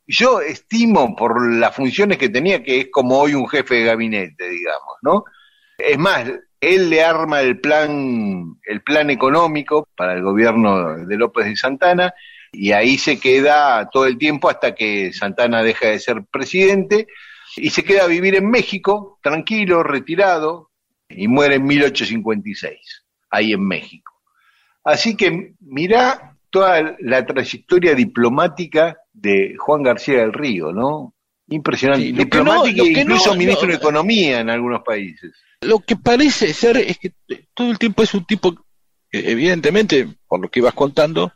[0.05, 4.49] Yo estimo por las funciones que tenía que es como hoy un jefe de gabinete,
[4.49, 5.25] digamos, ¿no?
[5.77, 6.29] Es más,
[6.61, 12.13] él le arma el plan, el plan económico para el gobierno de López de Santana
[12.51, 17.07] y ahí se queda todo el tiempo hasta que Santana deja de ser presidente
[17.55, 20.69] y se queda a vivir en México, tranquilo, retirado,
[21.09, 24.13] y muere en 1856, ahí en México.
[24.83, 31.13] Así que mirá toda la trayectoria diplomática de Juan García del Río, ¿no?
[31.49, 32.05] Impresionante.
[32.05, 35.33] Sí, Diplomático no- e incluso no- ministro no- de Economía en algunos países.
[35.61, 37.13] Lo que parece ser es que
[37.53, 38.53] todo el tiempo es un tipo
[39.09, 41.31] que, evidentemente, por lo que ibas contando,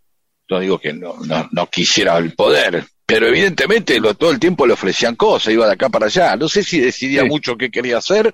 [0.49, 4.67] no digo que no, no, no quisiera el poder, pero evidentemente lo, todo el tiempo
[4.67, 6.35] le ofrecían cosas, iba de acá para allá.
[6.35, 7.27] No sé si decidía Sí.
[7.29, 8.31] mucho qué quería hacer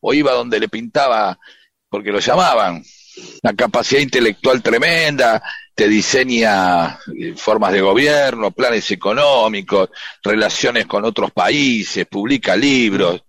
[0.00, 1.38] o iba donde le pintaba
[1.88, 2.82] porque lo llamaban.
[3.42, 5.42] La capacidad intelectual tremenda,
[5.74, 9.90] te diseña eh, formas de gobierno, planes económicos,
[10.22, 13.22] relaciones con otros países, publica libros.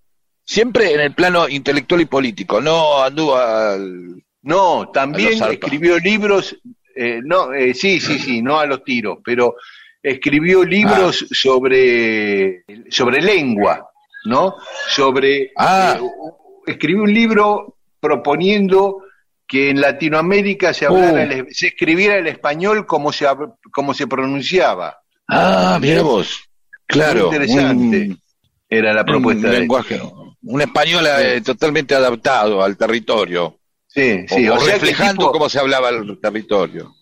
[0.50, 4.24] Siempre en el plano intelectual y político, no anduvo al...
[4.44, 6.56] No, también escribió libros,
[6.96, 9.56] eh, no, eh, sí, sí, sí, no a los tiros, pero
[10.02, 11.28] escribió libros Ah.
[11.32, 13.90] sobre, sobre lengua,
[14.24, 14.56] ¿no?
[14.88, 15.98] Sobre, Ah.
[16.00, 19.04] eh, escribió un libro proponiendo
[19.46, 21.32] que en Latinoamérica se hablara, Uh.
[21.32, 23.26] el- se escribiera el español como se,
[23.74, 24.98] como se pronunciaba.
[25.28, 26.40] Ah, mira vos.
[26.86, 27.28] Claro.
[27.28, 27.98] Muy interesante.
[28.12, 28.22] un-
[28.70, 30.02] Era la propuesta un de lenguaje,
[30.48, 35.50] un español eh, totalmente adaptado al territorio, Sí, sí, o, o, sea reflejando tipo- cómo
[35.50, 36.94] se hablaba el territorio.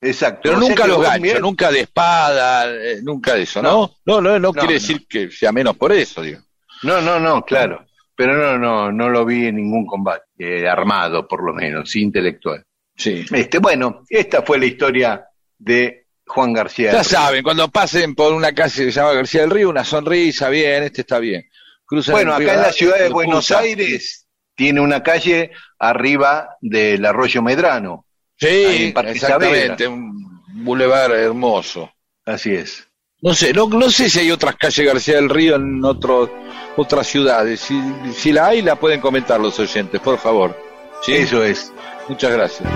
[0.00, 0.40] Exacto.
[0.44, 3.70] Pero O nunca los ganchos, nunca de espada, eh, nunca de eso, ¿no?
[3.70, 3.90] No.
[4.04, 4.80] No, no, no, No, quiere no.
[4.80, 6.40] decir que sea menos por eso, digo.
[6.82, 7.86] No, no, no, claro.
[8.16, 12.02] Pero no, no, no lo vi en ningún combate, eh, armado por lo menos, sí,
[12.02, 12.62] intelectual.
[12.96, 13.24] Sí.
[13.32, 15.24] Este, bueno, esta fue la historia
[15.58, 16.92] de Juan García.
[16.92, 20.48] Ya saben, cuando pasen por una calle que se llama García del Río, una sonrisa,
[20.48, 21.44] bien, este está bien.
[21.86, 23.50] Cruzan Bueno, el acá en la ciudad de Buenos.
[23.50, 28.06] Aires tiene una calle arriba del Arroyo Medrano.
[28.36, 31.90] Sí, exactamente, un bulevar hermoso.
[32.24, 32.86] Así es.
[33.20, 36.30] No sé, no, no sé si hay otras calles García del Río en otros
[36.76, 37.60] otras ciudades.
[37.60, 37.80] Si,
[38.14, 40.56] si la hay, la pueden comentar los oyentes, por favor.
[41.02, 41.14] ¿Sí?
[41.14, 41.72] Eso es.
[42.08, 42.68] Muchas gracias.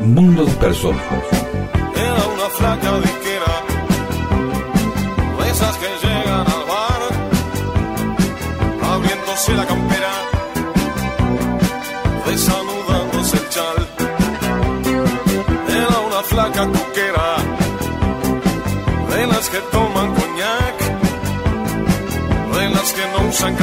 [0.00, 0.94] Mundo disperso.
[1.94, 3.17] Era una flaca
[9.38, 10.12] abriéndose la campera,
[12.26, 13.88] desanudándose el chal.
[15.68, 17.36] Era una flaca coquera,
[19.10, 20.76] de las que toman coñac,
[22.56, 23.56] de las que no usan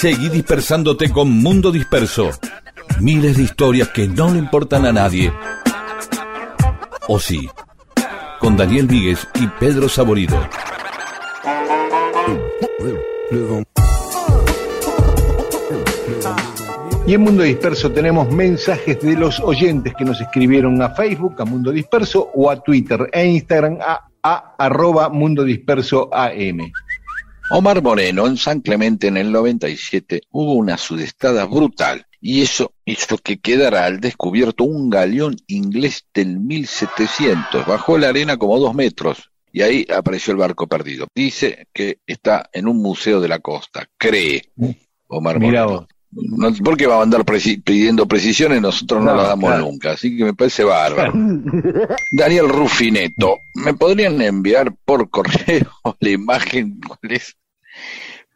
[0.00, 2.30] Seguí dispersándote con Mundo Disperso.
[3.00, 5.32] Miles de historias que no le importan a nadie.
[7.08, 7.48] O sí.
[8.38, 10.38] Con Daniel Víguez y Pedro Saborido.
[17.04, 21.44] Y en Mundo Disperso tenemos mensajes de los oyentes que nos escribieron a Facebook, a
[21.44, 26.70] Mundo Disperso, o a Twitter e Instagram a, a arroba Mundo Disperso AM.
[27.50, 33.16] Omar Moreno, en San Clemente en el 97, hubo una sudestada brutal y eso hizo
[33.16, 37.66] que quedara al descubierto un galeón inglés del 1700.
[37.66, 41.06] Bajó la arena como dos metros y ahí apareció el barco perdido.
[41.14, 44.42] Dice que está en un museo de la costa, cree
[45.06, 45.80] Omar Mirá Moreno.
[45.80, 45.97] vos.
[46.10, 48.60] No, ¿Por qué va a andar preci- pidiendo precisiones?
[48.62, 49.64] Nosotros no, No, las damos claro.
[49.66, 51.12] nunca, así que me parece bárbaro.
[52.12, 57.36] Daniel Rufineto, ¿me podrían enviar por correo la imagen cuál es?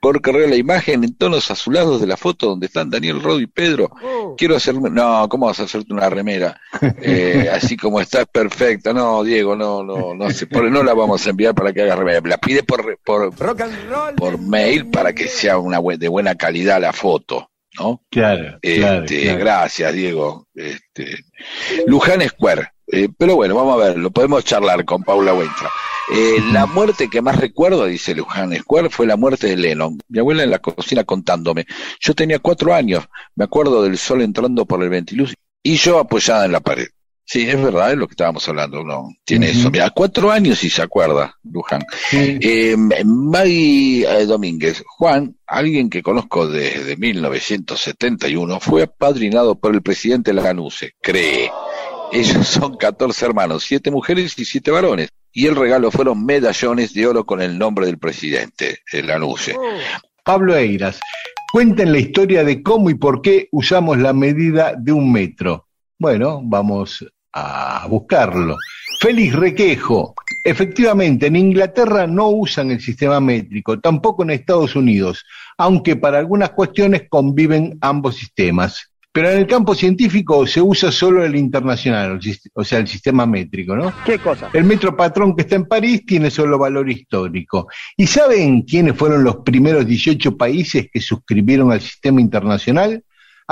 [0.00, 3.46] por correr la imagen en tonos azulados de la foto donde están Daniel Rodo y
[3.46, 3.88] Pedro.
[4.02, 4.34] Oh.
[4.36, 6.60] Quiero hacerme, no, ¿cómo vas a hacerte una remera?
[7.00, 8.92] Eh, así como está, perfecta.
[8.92, 11.94] No, Diego, no, no, no sé, por, no la vamos a enviar para que haga
[11.94, 12.20] remera.
[12.24, 14.14] La pide por, por, Rock and roll.
[14.16, 18.02] por mail para que sea una de buena calidad la foto, ¿no?
[18.10, 18.76] Claro, Este,
[19.22, 19.38] claro.
[19.38, 20.46] Gracias, Diego.
[20.54, 21.24] Este,
[21.86, 22.68] Luján Square.
[22.88, 25.70] Eh, pero bueno, vamos a ver, lo podemos charlar con Paula Wentra.
[26.12, 29.98] Eh, la muerte que más recuerdo, dice Luján Square, fue la muerte de Lennon.
[30.08, 31.66] Mi abuela en la cocina contándome.
[32.00, 33.04] Yo tenía cuatro años,
[33.34, 36.88] me acuerdo del sol entrando por el ventiluz y yo apoyada en la pared.
[37.32, 39.70] Sí, es verdad, es lo que estábamos hablando, uno tiene eso.
[39.70, 41.82] Mira, cuatro años y se acuerda, Luján.
[42.10, 42.38] Sí.
[42.42, 50.34] Eh, Maggie eh, Domínguez, Juan, alguien que conozco desde 1971, fue apadrinado por el presidente
[50.34, 51.50] Lanuse, cree.
[52.12, 55.08] Ellos son 14 hermanos, 7 mujeres y 7 varones.
[55.32, 59.56] Y el regalo fueron medallones de oro con el nombre del presidente, el Lanuse.
[60.22, 61.00] Pablo Eiras,
[61.50, 65.68] cuenten la historia de cómo y por qué usamos la medida de un metro.
[65.98, 68.56] Bueno, vamos a buscarlo.
[69.00, 70.14] Félix Requejo,
[70.44, 75.24] efectivamente, en Inglaterra no usan el sistema métrico, tampoco en Estados Unidos,
[75.58, 78.92] aunque para algunas cuestiones conviven ambos sistemas.
[79.14, 82.18] Pero en el campo científico se usa solo el internacional,
[82.54, 83.92] o sea, el sistema métrico, ¿no?
[84.06, 84.48] ¿Qué cosa?
[84.54, 87.68] El metro patrón que está en París tiene solo valor histórico.
[87.94, 93.04] ¿Y saben quiénes fueron los primeros 18 países que suscribieron al sistema internacional?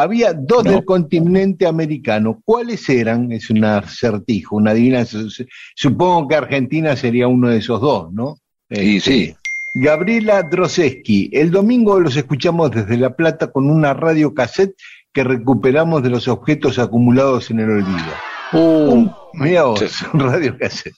[0.03, 0.71] Había dos No.
[0.73, 2.41] del continente americano.
[2.45, 3.31] ¿Cuáles eran?
[3.33, 5.19] Es un acertijo, una adivinanza.
[5.75, 8.37] Supongo que Argentina sería uno de esos dos, ¿no?
[8.69, 9.35] Y Este, sí,
[9.75, 11.31] Gabriela Droseski.
[11.33, 14.75] El domingo los escuchamos desde La Plata con una radio cassette
[15.13, 19.11] que recuperamos de los objetos acumulados en el olvido.
[19.35, 19.87] Mira vos, Uh.
[19.89, 20.05] Sí.
[20.13, 20.95] un radio cassette.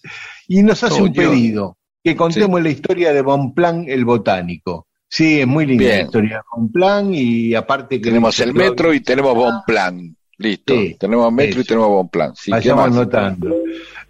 [0.48, 1.28] Y nos hace Oh, un Dios.
[1.30, 4.86] pedido, que contemos la historia de Bonplan el botánico.
[5.14, 8.04] Sí, es muy linda la historia Bonplan y aparte que...
[8.08, 10.16] tenemos el metro y tenemos Bonplan.
[10.38, 12.34] Listo, Sí, tenemos metro y tenemos Bonplan.
[12.34, 12.96] Sí, ¿qué Vayamos más?
[12.96, 13.54] anotando.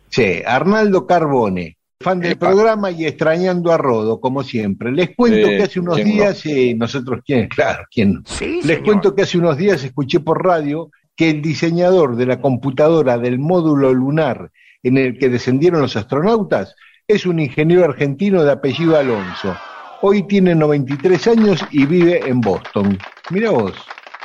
[0.09, 2.47] Sí, Arnaldo Carbone, fan del Epa.
[2.51, 4.93] programa y extrañando a Rodo, como siempre.
[4.93, 7.49] Les cuento Sí, que hace unos días, eh, nosotros, ¿quién?
[7.57, 8.13] Claro, ¿quién?
[8.15, 8.21] no?
[8.25, 8.85] Sí, Les señor.
[8.85, 13.41] cuento que hace unos días escuché por radio que el diseñador de la computadora del
[13.41, 14.53] módulo lunar
[14.85, 16.77] en el que descendieron los astronautas
[17.09, 19.57] es un ingeniero argentino de apellido Alonso.
[20.05, 22.99] Hoy tiene 93 años y vive en Boston.
[23.31, 23.73] Mira vos.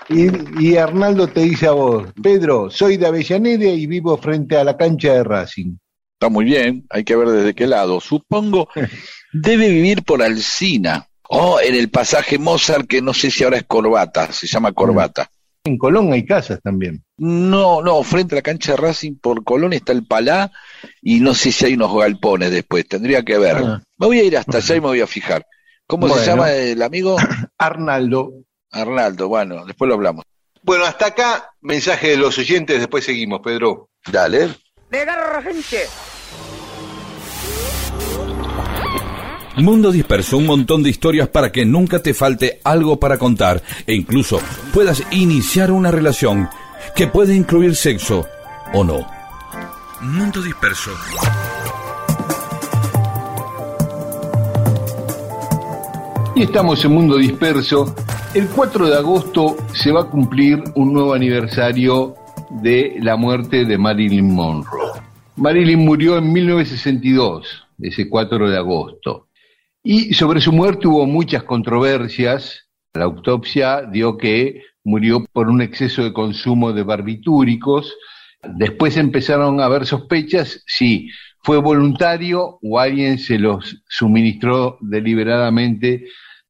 [0.09, 0.25] Y,
[0.59, 4.75] y Arnaldo te dice a vos, Pedro, soy de Avellaneda y vivo frente a la
[4.75, 5.77] cancha de Racing.
[6.13, 8.01] Está muy bien, hay que ver desde qué lado.
[8.01, 8.69] Supongo
[9.31, 11.05] debe vivir por Alcina.
[11.29, 15.29] O en el pasaje Mozart, que no sé si ahora es corbata, se llama corbata.
[15.63, 17.03] En Colón hay casas también.
[17.17, 20.51] No, no, frente a la cancha de Racing por Colón está el Palá
[21.03, 23.57] y no sé si hay unos galpones después, tendría que ver.
[23.57, 23.83] Ah.
[23.97, 25.45] Me voy a ir hasta allá y me voy a fijar.
[25.87, 27.15] ¿Cómo se llama el amigo?
[27.57, 28.33] Arnaldo.
[28.71, 30.25] Arnaldo, bueno, después lo hablamos.
[30.61, 33.89] Bueno, hasta acá, mensaje de los oyentes, después seguimos, Pedro.
[34.11, 34.49] Dale.
[34.91, 35.85] De garra, gente.
[39.55, 43.93] Mundo Disperso, un montón de historias para que nunca te falte algo para contar e
[43.95, 44.39] incluso
[44.73, 46.49] puedas iniciar una relación
[46.95, 48.27] que puede incluir sexo
[48.73, 49.09] o no.
[50.01, 50.91] Mundo Disperso.
[56.37, 57.95] Y estamos en Mundo Disperso.
[58.35, 62.13] El 4 de agosto se va a cumplir un nuevo aniversario
[62.61, 65.01] de la muerte de Marilyn Monroe.
[65.35, 69.29] Marilyn murió en 1962, ese 4 de agosto.
[69.81, 72.67] Y sobre su muerte hubo muchas controversias.
[72.93, 77.97] La autopsia dio que murió por un exceso de consumo de barbitúricos.
[78.43, 81.09] Después empezaron a haber sospechas si
[81.41, 86.05] fue voluntario o alguien se los suministró deliberadamente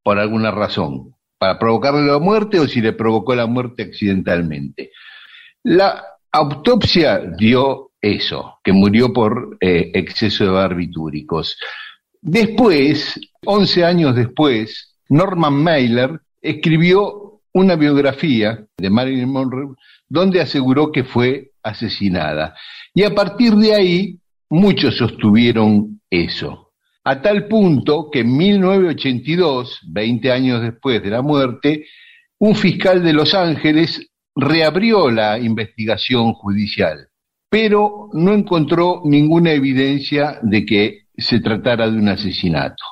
[0.07, 4.91] por alguna razón, para provocarle la muerte o si le provocó la muerte accidentalmente.
[5.63, 6.01] La
[6.31, 11.57] autopsia dio eso, que murió por eh, exceso de barbitúricos.
[12.21, 19.75] Después, 11 años después, Norman Mailer escribió una biografía de Marilyn Monroe
[20.07, 22.55] donde aseguró que fue asesinada.
[22.93, 26.66] Y a partir de ahí, muchos sostuvieron eso.
[27.09, 31.85] A tal punto que en 1982, 20 años después de la muerte,
[32.37, 37.07] un fiscal de Los Ángeles reabrió la investigación judicial,
[37.49, 42.83] pero no encontró ninguna evidencia de que se tratara de un asesinato.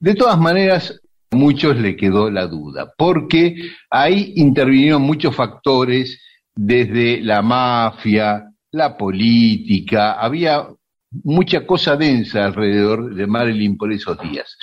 [0.00, 1.00] De todas maneras,
[1.30, 3.54] a muchos le quedó la duda, porque
[3.88, 6.20] ahí intervinieron muchos factores,
[6.56, 10.66] desde la mafia, la política, había
[11.22, 14.56] mucha cosa densa alrededor de Marilyn por esos días.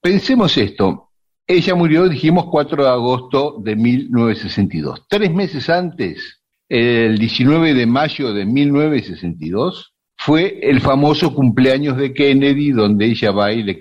[0.00, 1.10] Pensemos esto,
[1.46, 5.04] Ella murió, dijimos, 4 de agosto de 1962.
[5.08, 12.72] Tres meses antes, el 19 de mayo de 1962, fue el famoso cumpleaños de Kennedy,
[12.72, 13.78] donde ella va y le,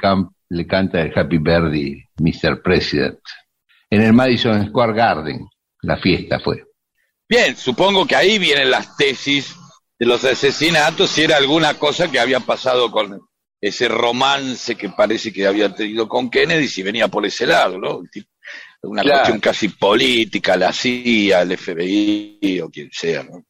[0.50, 2.62] le canta el Happy Birthday, Mr.
[2.62, 3.20] President,
[3.90, 5.48] en el Madison Square Garden.
[5.84, 6.66] La fiesta fue.
[7.30, 9.56] Bien, supongo que ahí vienen las tesis
[10.04, 13.22] de los asesinatos, si era alguna cosa que había pasado con
[13.62, 18.02] ese romance que parece que había tenido con Kennedy, si venía por ese lado, ¿no?
[18.82, 23.46] Una cuestión casi política, la CIA, el FBI o quien sea, ¿no?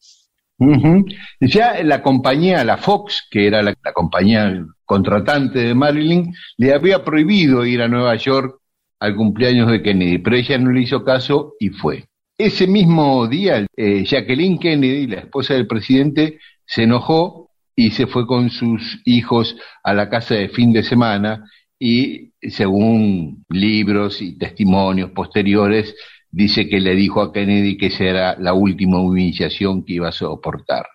[1.40, 7.66] Ya la compañía, la Fox, que era la, compañía contratante de Marilyn, le había prohibido
[7.66, 8.60] ir a Nueva York
[9.00, 12.06] al cumpleaños de Kennedy, pero ella no le hizo caso y fue.
[12.44, 18.28] Ese mismo día, eh, Jacqueline Kennedy, la esposa del presidente, se enojó y se fue
[18.28, 25.12] con sus hijos a la casa de fin de semana y según libros y testimonios
[25.12, 25.96] posteriores,
[26.30, 30.12] dice que le dijo a Kennedy que esa era la última humillación que iba a
[30.12, 30.86] soportar.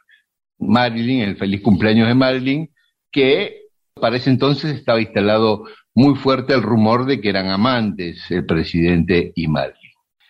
[0.59, 2.71] Marilyn, el feliz cumpleaños de Marilyn,
[3.11, 3.63] que
[3.95, 9.33] para ese entonces estaba instalado muy fuerte el rumor de que eran amantes el presidente
[9.35, 9.78] y Marilyn.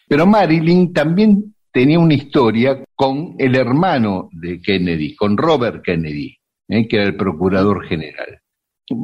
[0.09, 6.37] Pero Marilyn también tenía una historia con el hermano de Kennedy, con Robert Kennedy,
[6.69, 6.89] ¿eh?
[6.89, 8.41] que era el procurador general.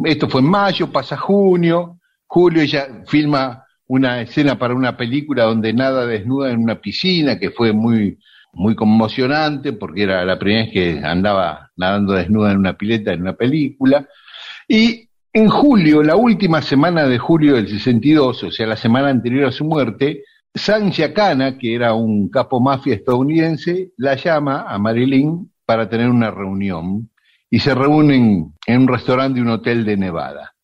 [0.04, 5.72] Esto fue en mayo, pasa junio, julio ella filma una escena para una película donde
[5.72, 8.18] nada desnuda en una piscina, que fue muy,
[8.54, 13.20] muy conmocionante porque era la primera vez que andaba nadando desnuda en una pileta en
[13.20, 14.08] una película.
[14.66, 19.46] Y en julio, la última semana de julio del 62, o sea, la semana anterior
[19.46, 20.24] a su muerte,
[20.54, 26.30] San Giacana, que era un capo mafia estadounidense, la llama a Marilyn para tener una
[26.30, 27.10] reunión
[27.50, 30.54] y se reúnen en un restaurante de un hotel de Nevada.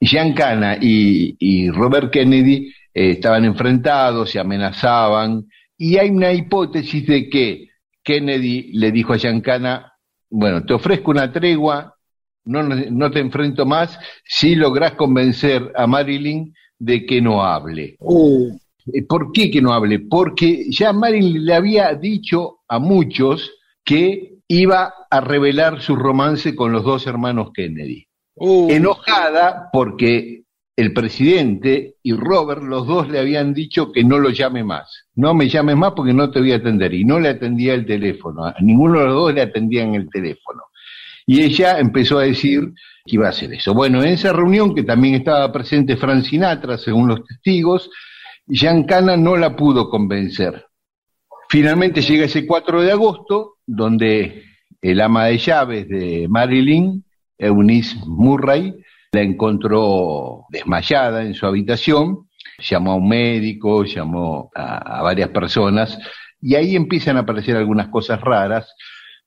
[0.00, 5.46] Giancana y, y Robert Kennedy eh, estaban enfrentados, se amenazaban,
[5.76, 7.68] y hay una hipótesis de que
[8.02, 9.92] Kennedy le dijo a Giancana,
[10.30, 11.96] bueno, te ofrezco una tregua,
[12.44, 17.96] no, no te enfrento más, si lográs convencer a Marilyn de que no hable.
[17.98, 18.56] Uh.
[18.92, 20.00] Eh, ¿Por qué que no hable?
[20.00, 23.50] Porque ya Marilyn le había dicho a muchos
[23.84, 28.06] que iba a revelar su romance con los dos hermanos Kennedy.
[28.34, 28.70] Uh.
[28.70, 30.40] Enojada porque
[30.76, 35.06] el presidente y Robert, los dos le habían dicho que no lo llame más.
[35.14, 36.94] No me llames más porque no te voy a atender.
[36.94, 38.44] Y no le atendía el teléfono.
[38.46, 40.62] A ninguno de los dos le atendían el teléfono.
[41.26, 42.72] Y ella empezó a decir
[43.04, 43.74] que iba a hacer eso.
[43.74, 47.90] Bueno, en esa reunión, que también estaba presente Frank Sinatra, según los testigos,
[48.50, 50.66] Giancana no la pudo convencer.
[51.48, 54.42] Finalmente llega ese 4 de agosto, donde
[54.82, 57.04] el ama de llaves de Marilyn,
[57.38, 58.74] Eunice Murray,
[59.12, 62.28] la encontró desmayada en su habitación,
[62.58, 65.96] llamó a un médico, llamó a, varias personas,
[66.40, 68.74] y ahí empiezan a aparecer algunas cosas raras.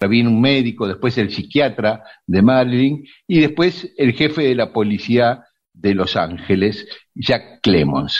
[0.09, 5.45] Viene un médico, después el psiquiatra de Marilyn, y después el jefe de la policía
[5.71, 8.17] de Los Ángeles, Jack Clemons.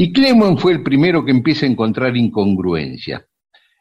[0.00, 3.22] Y Clemons fue el primero que empieza a encontrar incongruencias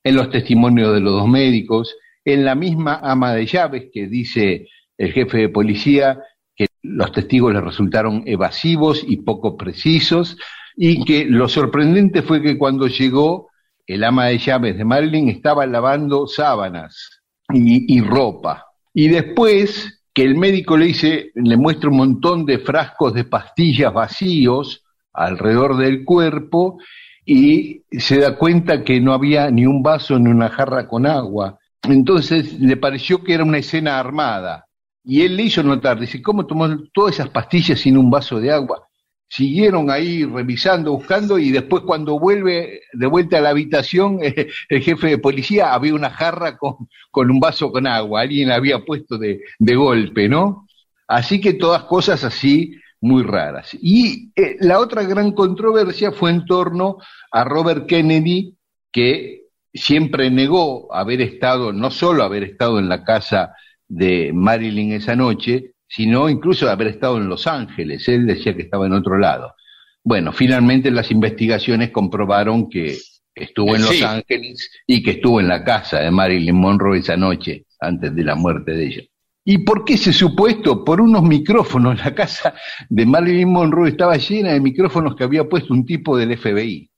[0.03, 1.95] en los testimonios de los dos médicos,
[2.25, 4.67] en la misma ama de llaves que dice
[4.97, 6.19] el jefe de policía
[6.57, 10.35] que los testigos le resultaron evasivos y poco precisos
[10.75, 13.47] y que lo sorprendente fue que cuando llegó
[13.87, 17.21] el ama de llaves de Marilyn estaba lavando sábanas
[17.53, 18.65] y, y ropa.
[18.93, 23.93] Y después que el médico le dice, le muestra un montón de frascos de pastillas
[23.93, 24.83] vacíos
[25.19, 26.79] alrededor del cuerpo
[27.25, 31.59] y se da cuenta que no había ni un vaso ni una jarra con agua.
[31.83, 34.65] Entonces le pareció que era una escena armada.
[35.03, 38.51] Y él le hizo notar, dice, ¿cómo tomó todas esas pastillas sin un vaso de
[38.51, 38.87] agua?
[39.27, 44.19] Siguieron ahí revisando, buscando, y después cuando vuelve de vuelta a la habitación,
[44.69, 48.55] el jefe de policía había una jarra con, con un vaso con agua, alguien la
[48.55, 50.67] había puesto de, de golpe, ¿no?
[51.07, 53.75] Así que todas cosas así muy raras.
[53.81, 56.97] Y eh, la otra gran controversia fue en torno
[57.31, 58.55] a Robert Kennedy,
[58.91, 59.43] que
[59.73, 63.53] siempre negó haber estado, no solo haber estado en la casa
[63.87, 68.07] de Marilyn esa noche, sino incluso haber estado en Los Ángeles.
[68.07, 69.55] Él decía que estaba en otro lado.
[70.03, 72.97] Bueno, finalmente las investigaciones comprobaron que
[73.33, 77.65] estuvo en Los Ángeles y que estuvo en la casa de Marilyn Monroe esa noche,
[77.79, 79.03] antes de la muerte de ella.
[79.49, 80.83] ¿Y por qué se supo esto?
[80.83, 82.03] Por unos micrófonos.
[82.05, 82.53] La casa
[82.87, 86.89] de Marilyn Monroe estaba llena de micrófonos que había puesto un tipo del FBI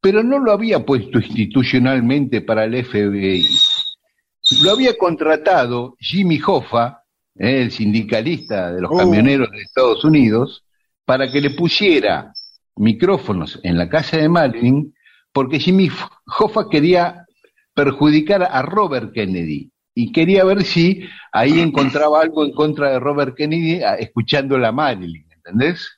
[0.00, 3.46] pero no lo había puesto institucionalmente para el FBI.
[4.62, 7.02] Lo había contratado Jimmy Hoffa,
[7.34, 8.96] eh, el sindicalista de los oh.
[8.96, 10.64] camioneros de Estados Unidos,
[11.04, 12.32] para que le pusiera
[12.76, 14.94] micrófonos en la casa de Marilyn
[15.32, 15.90] porque Jimmy
[16.38, 17.26] Hoffa quería
[17.74, 19.70] perjudicar a Robert Kennedy
[20.02, 24.72] y quería ver si ahí encontraba algo en contra de Robert Kennedy a- escuchando a
[24.72, 25.88] Marilyn, ¿entendés?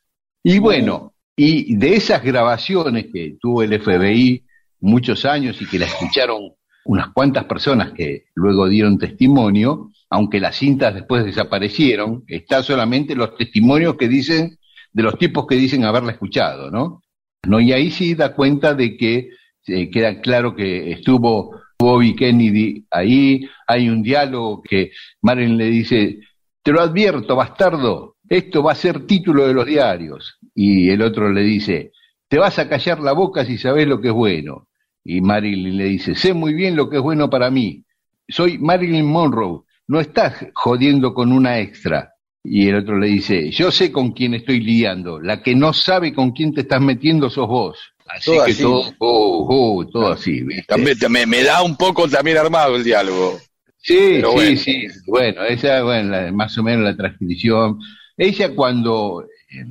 [0.43, 4.45] Y bueno, y de esas grabaciones que tuvo el FBI
[4.81, 6.53] muchos años y que la escucharon
[6.87, 13.37] unas cuantas personas que luego dieron testimonio, aunque las cintas después desaparecieron, está solamente los
[13.37, 14.57] testimonios que dicen,
[14.93, 17.03] de los tipos que dicen haberla escuchado, ¿no?
[17.47, 17.61] ¿no?
[17.61, 19.29] Y ahí sí da cuenta de que
[19.67, 26.19] eh, queda claro que estuvo Bobby Kennedy ahí, hay un diálogo que Marilyn le dice,
[26.63, 30.39] te lo advierto, bastardo, esto va a ser título de los diarios.
[30.55, 31.93] Y el otro le dice,
[32.29, 34.69] te vas a callar la boca si sabes lo que es bueno.
[35.03, 37.83] Y Marilyn le dice, sé muy bien lo que es bueno para mí.
[38.29, 42.13] Soy Marilyn Monroe, no estás jodiendo con una extra.
[42.45, 46.13] Y el otro le dice, yo sé con quién estoy lidiando, la que no sabe
[46.13, 47.79] con quién te estás metiendo sos vos.
[48.15, 48.63] Así Todo que así.
[48.63, 49.47] todo, oh,
[49.79, 50.65] oh, todo así, ¿viste?
[50.69, 53.39] También me, me da un poco también armado el diálogo.
[53.83, 54.57] Sí, Pero sí, bueno.
[54.61, 54.87] sí.
[55.07, 57.79] Bueno, esa, bueno, la- más o menos la transcripción.
[58.17, 59.65] Ella cuando, eh,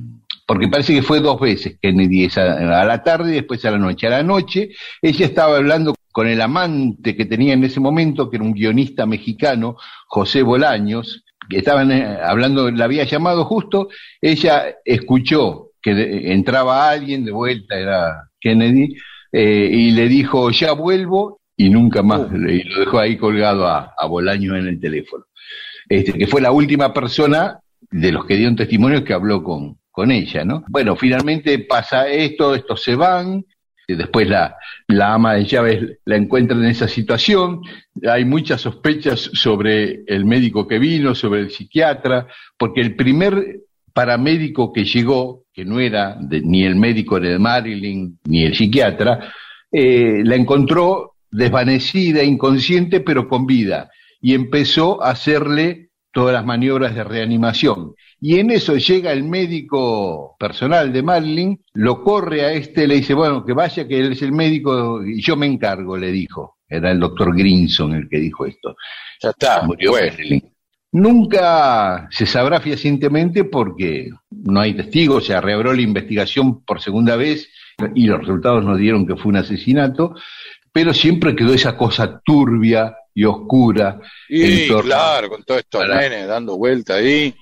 [0.46, 3.78] porque parece que fue dos veces Kennedy, esa, a la tarde y después a la
[3.78, 4.06] noche.
[4.08, 4.70] A la noche,
[5.00, 9.06] ella estaba hablando con el amante que tenía en ese momento, que era un guionista
[9.06, 9.76] mexicano,
[10.08, 13.88] José Bolaños, que estaban eh, hablando, la había llamado justo,
[14.20, 18.96] ella escuchó que de- entraba alguien de vuelta, era Kennedy,
[19.32, 23.94] eh, y le dijo, ya vuelvo, y nunca más, y lo dejó ahí colgado a,
[23.96, 25.24] a Bolaños en el teléfono.
[25.88, 27.58] Este, que fue la última persona
[27.90, 30.64] de los que dieron testimonio que habló con, con ella, ¿no?
[30.68, 33.44] Bueno, finalmente pasa esto, estos se van,
[33.86, 37.60] y después la, la ama de llaves la encuentra en esa situación,
[38.08, 43.58] hay muchas sospechas sobre el médico que vino, sobre el psiquiatra, porque el primer
[43.92, 49.30] paramédico que llegó, que no era de- ni el médico de Marilyn ni el psiquiatra,
[49.70, 53.90] eh, la encontró desvanecida, inconsciente, pero con vida,
[54.22, 57.92] y empezó a hacerle todas las maniobras de reanimación.
[58.22, 63.12] Y en eso llega el médico personal de Marilyn, lo corre a este, le dice,
[63.12, 66.56] bueno, que vaya, que él es el médico, y yo me encargo, le dijo.
[66.66, 68.76] Era el doctor Grinson el que dijo esto.
[69.22, 69.62] Ya está.
[69.62, 70.08] Murió bueno.
[70.10, 70.49] Marilyn.
[70.92, 77.48] Nunca se sabrá fehacientemente porque no hay testigos, se reabrió la investigación por segunda vez
[77.94, 80.14] y los resultados nos dieron que fue un asesinato,
[80.72, 84.00] pero siempre quedó esa cosa turbia y oscura.
[84.28, 87.34] Y torno- claro, con todos estos Para- nenes dando vuelta ahí.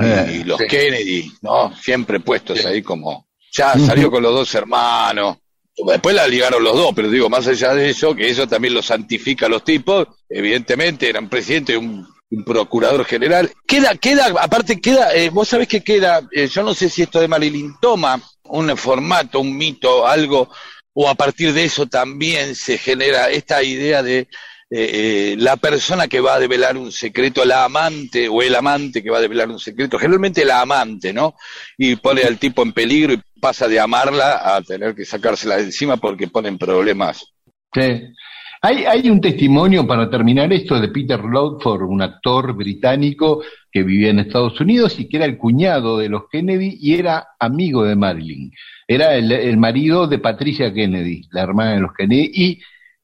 [0.00, 0.66] y Eh, los sí.
[0.68, 1.74] Kennedy, ¿no?
[1.74, 2.66] Siempre puestos Sí.
[2.68, 3.26] ahí como.
[3.52, 5.38] Ya salió con los dos hermanos.
[5.76, 8.82] Después la ligaron los dos, pero digo, más allá de eso, que eso también lo
[8.82, 13.50] santifica a los tipos, evidentemente eran presidente de un, un procurador general.
[13.66, 17.20] Queda, queda, aparte queda, eh, vos sabés que queda, eh, yo no sé si esto
[17.20, 20.50] de Marilyn toma un formato, un mito, algo,
[20.92, 24.28] o a partir de eso también se genera esta idea de
[24.70, 24.90] eh,
[25.32, 29.08] eh, la persona que va a develar un secreto, la amante o el amante que
[29.10, 31.36] va a develar un secreto, generalmente la amante, ¿no?
[31.78, 35.62] Y pone al tipo en peligro y pasa de amarla a tener que sacársela de
[35.62, 37.32] encima porque ponen problemas.
[37.72, 38.12] Sí.
[38.60, 44.10] Hay, hay un testimonio para terminar esto de Peter Lawford, un actor británico que vivía
[44.10, 47.94] en Estados Unidos y que era el cuñado de los Kennedy y era amigo de
[47.94, 48.50] Marilyn.
[48.86, 52.60] Era el, el marido de Patricia Kennedy, la hermana de los Kennedy, y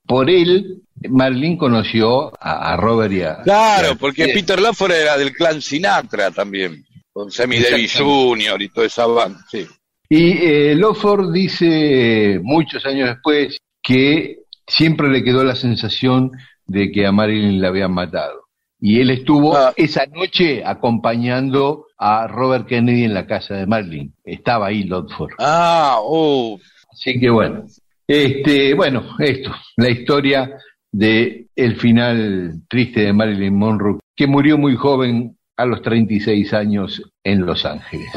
[0.07, 3.43] por él Marilyn conoció a, a Robert y a...
[3.43, 8.61] Claro, y a- porque Peter Lawford era del clan Sinatra también, con Sammy Davis Jr.
[8.63, 9.67] y toda esa banda, sí.
[10.09, 16.33] Y eh, Lawford dice muchos años después que siempre le quedó la sensación
[16.67, 18.45] de que a Marilyn la habían matado.
[18.81, 19.73] Y él estuvo Ah.
[19.77, 24.13] esa noche acompañando a Robert Kennedy en la casa de Marilyn.
[24.25, 25.33] Estaba ahí Lawford.
[25.39, 26.59] Ah, oh,
[26.93, 27.65] Así que bueno,
[28.07, 30.51] este, bueno, esto, la historia
[30.93, 37.03] de el final triste de Marilyn Monroe, que murió muy joven a los 36 años
[37.25, 38.11] en Los Ángeles.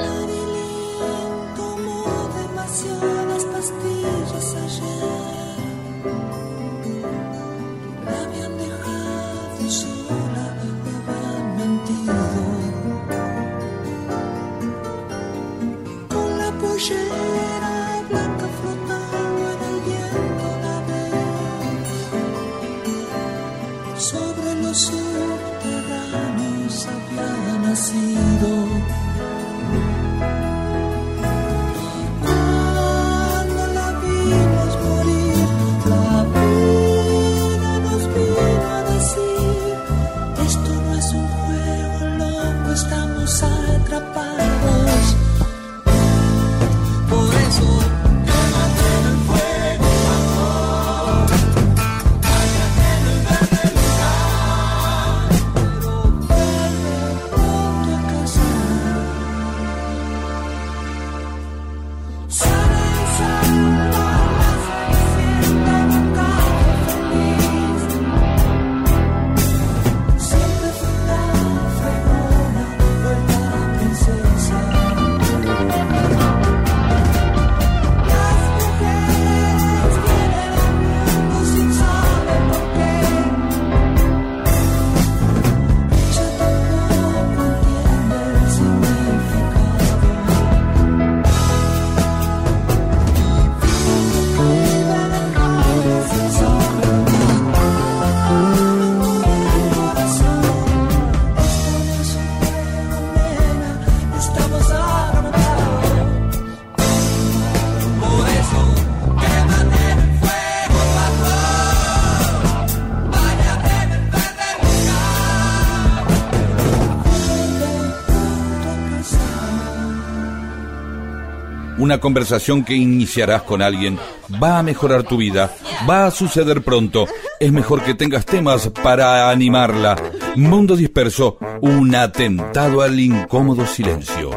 [121.87, 123.97] Una conversación que iniciarás con alguien
[124.43, 125.55] va a mejorar tu vida,
[125.89, 127.07] va a suceder pronto.
[127.39, 129.95] Es mejor que tengas temas para animarla.
[130.35, 134.31] Mundo disperso, un atentado al incómodo silencio.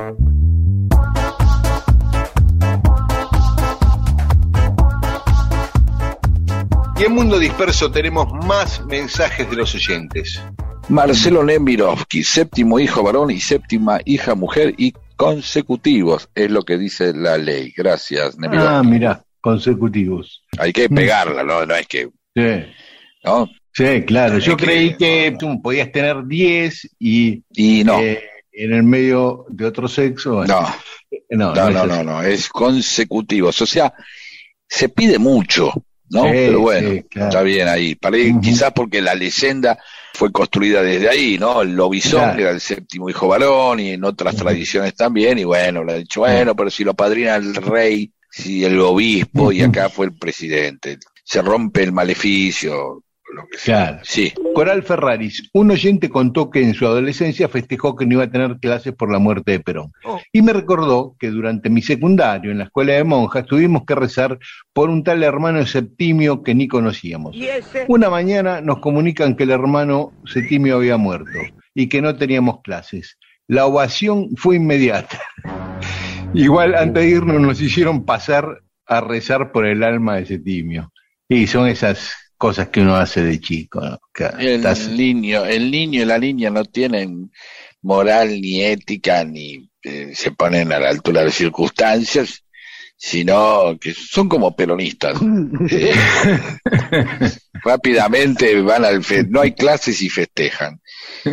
[7.01, 10.41] Y en Mundo Disperso tenemos más mensajes de los oyentes.
[10.89, 14.95] Marcelo Nemirovsky, séptimo hijo varón y séptima hija mujer y
[15.25, 17.73] consecutivos, es lo que dice la ley.
[17.77, 18.75] Gracias, Nemirovsky.
[18.75, 20.45] Ah, mira, consecutivos.
[20.59, 21.65] Hay que pegarla, ¿no?
[21.67, 22.09] No es que.
[22.35, 22.65] Sí,
[23.25, 23.49] ¿no?
[23.73, 24.39] sí claro.
[24.39, 28.01] Yo que- creí que tú podías tener 10 y Y no.
[28.01, 30.35] eh, en el medio de otro sexo.
[30.37, 30.61] bueno,
[31.31, 33.61] No, no, no, es no, no, no, es consecutivos.
[33.63, 33.93] O sea,
[34.69, 35.73] se pide mucho,
[36.11, 36.25] ¿no?
[36.25, 37.29] Sí, Pero bueno, sí, claro.
[37.29, 37.95] está bien ahí.
[37.95, 38.17] Para-.
[38.41, 39.79] Quizás porque la leyenda
[40.15, 41.63] fue construida desde ahí, ¿no?
[41.63, 42.37] El lobizón, Claro.
[42.37, 45.97] que era el séptimo hijo varón, y en otras tradiciones también, y bueno, le ha
[45.97, 50.13] dicho, bueno, pero si lo padrina el rey, si el obispo, y acá fue el
[50.15, 50.99] presidente.
[51.25, 53.03] Se rompe el maleficio,
[53.35, 53.89] lo que sea.
[53.89, 54.01] Claro.
[54.03, 58.31] Sí, Coral Ferraris, un oyente contó que en su adolescencia festejó que no iba a
[58.31, 59.93] tener clases por la muerte de Perón.
[60.05, 60.21] Oh.
[60.33, 64.39] Y me recordó que durante mi secundario en la escuela de monjas tuvimos que rezar
[64.73, 67.35] por un tal hermano Septimio que ni conocíamos.
[67.35, 67.85] Y ese.
[67.89, 71.39] Una mañana nos comunican que el hermano Septimio había muerto
[71.75, 73.19] y que no teníamos clases.
[73.47, 75.21] La ovación fue inmediata.
[76.35, 80.93] Igual antes de irnos nos hicieron pasar a rezar por el alma de Septimio.
[81.29, 83.81] Y son esas cosas que uno hace de chico.
[83.83, 84.01] ¿no?
[84.15, 84.25] Que
[84.55, 87.31] estás- el niño, el niño y la niña no tienen
[87.83, 92.43] moral ni ética ni eh, se ponen a la altura de las circunstancias,
[92.97, 95.19] sino que son como peronistas.
[97.63, 100.81] Rápidamente van al fe no hay clases y festejan.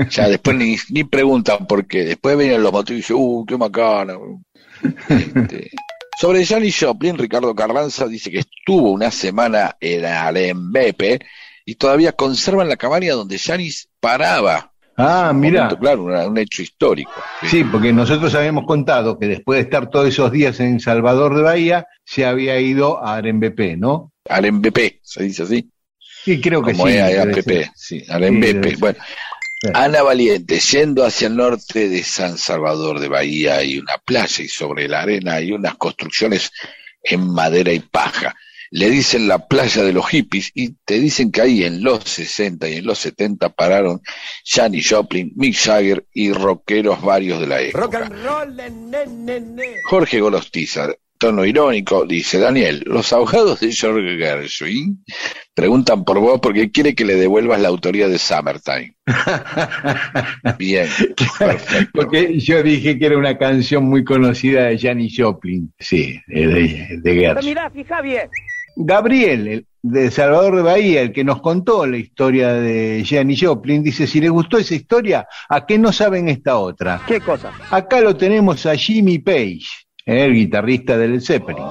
[0.10, 2.04] Ya después ni, ni preguntan por qué.
[2.04, 4.16] Después vienen los motivos y dicen, uh, qué macana.
[5.10, 5.72] Este,
[6.20, 11.20] Sobre Janis Joplin, Ricardo Carranza dice que estuvo una semana en Alembepe
[11.64, 14.74] y todavía conservan la cabaña donde Janis paraba.
[14.98, 15.70] Ah, mira.
[15.80, 17.12] claro, un hecho histórico.
[17.44, 21.44] Sí, porque nosotros habíamos contado que después de estar todos esos días en Salvador de
[21.44, 24.12] Bahía, se había ido a Arembepe, ¿no?
[24.28, 25.70] Alembepe, se dice así.
[26.26, 26.94] Y creo que Como sí.
[26.94, 27.72] ser.
[27.76, 28.78] sí, ser.
[28.80, 28.98] Bueno,
[29.62, 29.70] Sí.
[29.74, 34.48] Ana Valiente, yendo hacia el norte de San Salvador de Bahía, hay una playa y
[34.48, 36.52] sobre la arena hay unas construcciones
[37.02, 38.36] en madera y paja.
[38.70, 42.68] Le dicen la playa de los hippies y te dicen que ahí en los 60
[42.70, 44.02] y en los 70 pararon
[44.46, 47.98] Janis Joplin, Mick Jagger y rockeros varios de la Rock época.
[48.06, 49.76] and roll, ne, ne, ne.
[49.86, 55.04] Jorge Golostiza, tono irónico, dice Daniel, los abogados de George Gershwin
[55.54, 58.96] preguntan por vos porque quiere que le devuelvas la autoría de Summertime.
[60.58, 60.88] Bien,
[61.40, 61.90] perfecto.
[61.94, 65.74] Porque yo dije que era una canción muy conocida de Janis Joplin.
[65.80, 67.46] Sí, de, de Pero Gershwin.
[67.50, 68.30] mirá, fija bien.
[68.80, 73.82] Gabriel, el de Salvador de Bahía, el que nos contó la historia de Janis Joplin,
[73.82, 77.02] dice, si les gustó esa historia, ¿a qué no saben esta otra?
[77.08, 77.52] ¿Qué cosa?
[77.72, 79.66] Acá lo tenemos a Jimmy Page,
[80.08, 81.66] el guitarrista del Zeppelin,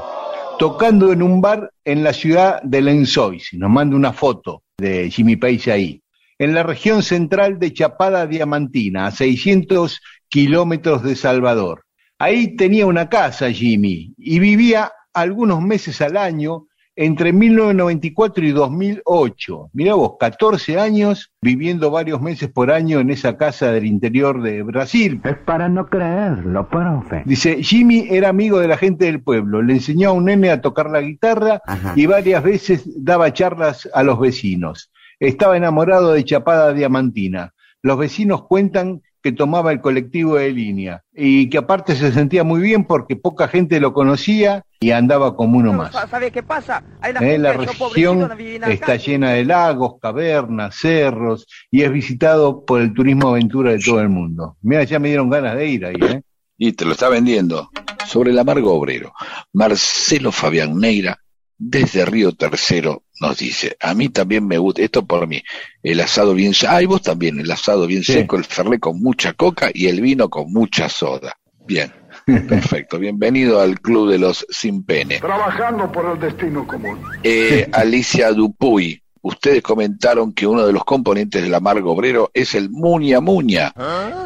[0.59, 3.49] tocando en un bar en la ciudad de Lenzois.
[3.55, 6.03] Nos manda una foto de Jimmy Page ahí.
[6.39, 11.85] En la región central de Chapada Diamantina, a 600 kilómetros de Salvador.
[12.19, 16.67] Ahí tenía una casa Jimmy y vivía algunos meses al año
[16.97, 19.71] entre 1994 y 2008.
[19.75, 24.63] Mirá vos, 14 años viviendo varios meses por año en esa casa del interior de
[24.63, 27.23] Brasil, Es para no creerlo, profe.
[27.27, 30.63] Dice, Jimmy era amigo de la gente del pueblo, le enseñó a un nene a
[30.63, 31.61] tocar la guitarra
[31.95, 34.91] y varias veces daba charlas a los vecinos.
[35.21, 37.53] Estaba enamorado de Chapada Diamantina.
[37.83, 42.61] Los vecinos cuentan que tomaba el colectivo de línea y que aparte se sentía muy
[42.61, 45.91] bien porque poca gente lo conocía y andaba como uno más.
[46.09, 46.85] ¿Sabes qué pasa?
[47.01, 52.65] Hay una Eh, la región la está llena de lagos, cavernas, cerros y es visitado
[52.65, 54.59] por el turismo aventura de todo el mundo.
[54.63, 56.23] Mira, ya me dieron ganas de ir ahí, ¿eh?
[56.57, 57.69] Y te lo está vendiendo.
[58.07, 59.13] Sobre el amargo obrero,
[59.53, 61.19] Marcelo Fabián Neira,
[61.59, 65.43] desde Río Tercero, nos dice, a mí también me gusta, esto por mí,
[65.83, 68.13] el asado bien seco, ah, y vos también, el asado bien Sí.
[68.13, 71.37] seco, el ferré con mucha coca y el vino con mucha soda.
[71.67, 71.91] Bien,
[72.49, 75.19] perfecto, bienvenido al Club de los Sin Pene.
[75.19, 76.99] Trabajando por el destino común.
[77.25, 82.71] Eh, Alicia Dupuy, ustedes comentaron que uno de los componentes del amargo obrero es el
[82.71, 83.73] muña muña.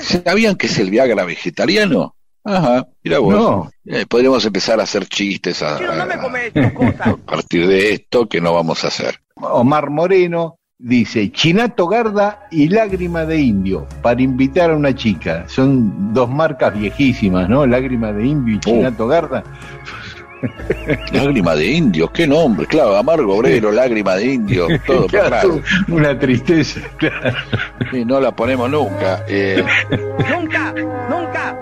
[0.00, 2.16] ¿Sabían que es el Viagra vegetariano?
[2.56, 3.34] Ajá, mira vos.
[3.34, 3.70] No.
[3.86, 7.06] Eh, podríamos empezar a hacer chistes a, Chino, no me a- comes tus cosas.
[7.08, 9.20] a partir de esto que no vamos a hacer.
[9.36, 15.44] Omar Moreno dice Chinato Garda y Lágrima de Indio para invitar a una chica.
[15.48, 17.66] Son dos marcas viejísimas, ¿no?
[17.66, 19.44] Lágrima de Indio y Chinato Garda.
[21.12, 26.18] Lágrima de indio, qué nombre, claro, amargo obrero, lágrima de indio, todo para Claro, una
[26.18, 27.36] tristeza, claro.
[27.90, 29.22] Sí, no la ponemos nunca.
[29.28, 29.62] Eh,
[30.30, 30.72] Nunca,
[31.10, 31.58] nunca.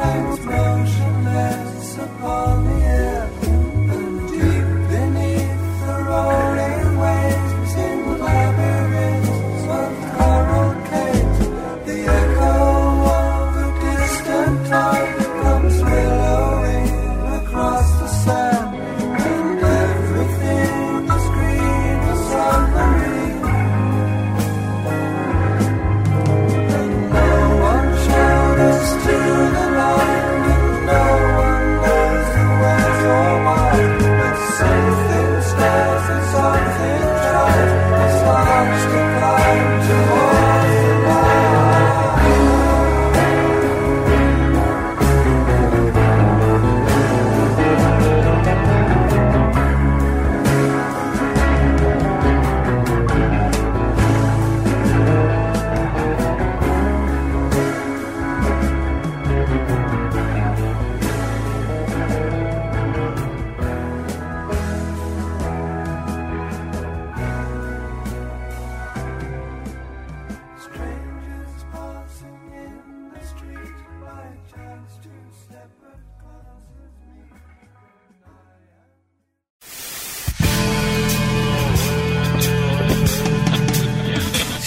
[0.00, 2.77] Hangs motionless upon the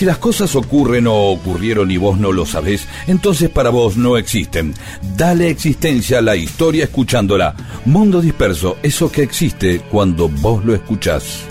[0.02, 4.18] Si las cosas ocurren o ocurrieron y vos no lo sabés, entonces para vos no
[4.18, 4.74] existen.
[5.16, 7.54] Dale existencia a la historia escuchándola.
[7.86, 11.46] Mundo disperso, eso que existe cuando vos lo escuchás.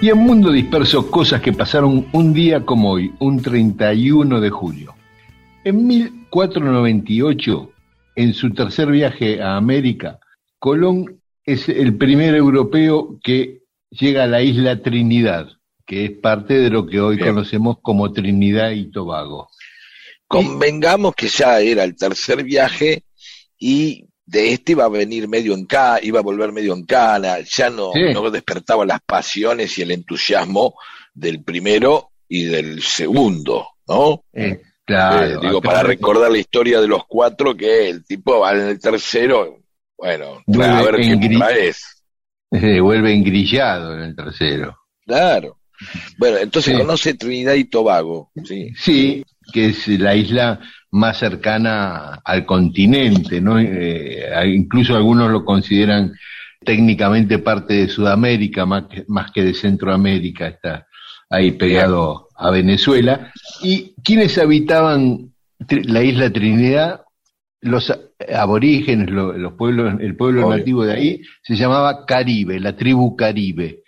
[0.00, 4.94] Y en Mundo Disperso, cosas que pasaron un día como hoy, un 31 de julio.
[5.64, 7.72] En 1498,
[8.14, 10.20] en su tercer viaje a América,
[10.64, 13.60] Colón es el primer europeo que
[13.90, 15.46] llega a la isla Trinidad,
[15.84, 17.28] que es parte de lo que hoy Bien.
[17.34, 19.50] conocemos como Trinidad y Tobago.
[20.26, 23.02] convengamos que ya era el tercer viaje
[23.58, 27.40] y de este iba a venir medio en cana, iba a volver medio en cana,
[27.40, 28.14] ya no, Sí.
[28.14, 30.76] no despertaba las pasiones y el entusiasmo
[31.12, 34.24] del primero y del segundo, ¿no?
[34.32, 38.52] Eh, claro, Eh, digo, para recordar la historia de los cuatro, que el tipo va
[38.52, 39.58] en el tercero,
[39.96, 41.72] bueno, Vuelve a ver qué
[42.60, 44.76] se vuelve engrillado en el tercero.
[45.06, 45.58] Claro.
[46.18, 46.80] Bueno, entonces Sí.
[46.80, 48.70] conoce Trinidad y Tobago, sí.
[48.76, 50.60] Sí, que es la isla
[50.92, 53.58] más cercana al continente, ¿no?
[53.58, 54.24] Eh,
[54.54, 56.12] incluso algunos lo consideran
[56.64, 60.86] técnicamente parte de Sudamérica, más que, más que de Centroamérica, está
[61.28, 63.32] ahí pegado a Venezuela.
[63.62, 65.34] ¿Y quiénes habitaban
[65.68, 67.02] la isla Trinidad?
[67.60, 67.92] Los
[68.32, 70.58] aborígenes, lo- los pueblos, el pueblo Obvio.
[70.58, 73.82] nativo de ahí se llamaba Caribe, la tribu Caribe.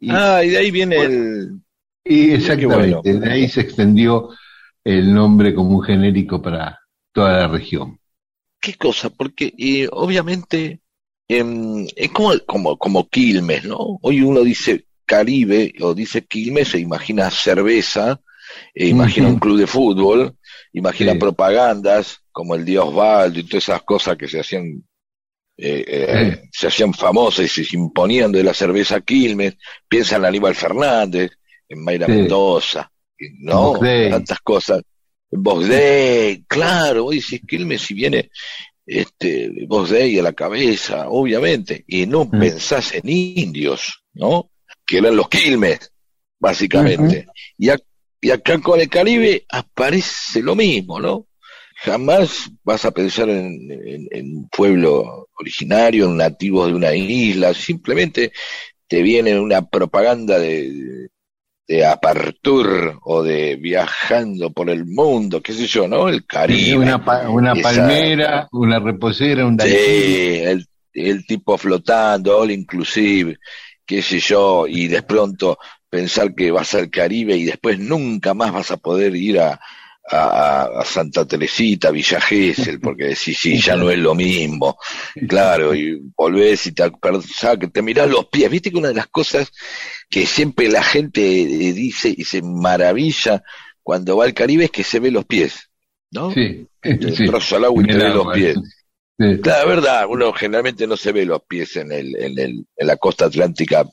[0.00, 1.60] Y- Ah, y de ahí viene el...
[2.04, 3.20] y exactamente, bueno.
[3.20, 4.28] de ahí se extendió
[4.84, 6.78] el nombre como un genérico para
[7.12, 7.98] toda la región.
[8.60, 9.10] ¿Qué cosa?
[9.10, 10.80] Porque eh, obviamente
[11.28, 13.98] em, es como, como, como Quilmes, ¿no?
[14.02, 18.20] Hoy uno dice Caribe o dice Quilmes, se imagina cerveza,
[18.74, 20.36] e imagina un club de fútbol,
[20.72, 21.18] imagina Sí.
[21.18, 24.82] propagandas como el Dios Osvaldo y todas esas cosas que se hacían
[25.56, 29.56] eh, eh, se hacían famosas y se imponían de la cerveza Quilmes,
[29.88, 31.30] piensa en Aníbal Fernández,
[31.68, 32.12] en Mayra Sí.
[32.12, 32.90] Mendoza,
[33.38, 33.78] ¿no?
[34.10, 34.82] Tantas cosas.
[35.30, 38.30] Box Day, claro, vos decís Quilmes si viene
[38.84, 42.40] este Box Day a la cabeza, obviamente, y no Mm.
[42.40, 44.50] pensás en indios, ¿no?
[44.84, 45.92] Que eran los Quilmes,
[46.40, 47.26] básicamente.
[47.58, 47.84] y, ac-
[48.20, 51.26] y acá con el Caribe aparece lo mismo, ¿no?
[51.84, 57.52] Jamás vas a pensar en, en- en un pueblo originario, en nativos de una isla,
[57.54, 58.32] simplemente
[58.86, 61.08] te viene una propaganda de,
[61.66, 61.84] de
[63.02, 66.08] o de viajando por el mundo, qué sé yo, ¿no?
[66.08, 66.78] El Caribe.
[66.78, 73.36] Una, pa- una Esa- palmera, una reposera, un Sí, el, el tipo flotando, all inclusive,
[73.84, 75.58] qué sé yo, y de pronto
[75.88, 79.60] pensar que vas al Caribe y después nunca más vas a poder ir a,
[80.10, 84.78] a, a Santa Teresita, Villa Gesell, porque decís, sí, ya no es lo mismo.
[85.28, 86.90] Claro, y volvés y te
[87.60, 88.50] que te mirás los pies.
[88.50, 89.50] Viste que una de las cosas
[90.10, 93.42] que siempre la gente eh, dice y se maravilla
[93.82, 95.70] cuando va al Caribe es que se ve los pies.
[96.10, 96.32] ¿no?
[96.32, 96.66] Sí.
[96.80, 98.56] Te entras al agua y te ves los pies.
[99.18, 99.40] sí.
[99.42, 102.86] Claro, es verdad, uno generalmente no se ve los pies en, el, en, el, en
[102.86, 103.84] la costa atlántica,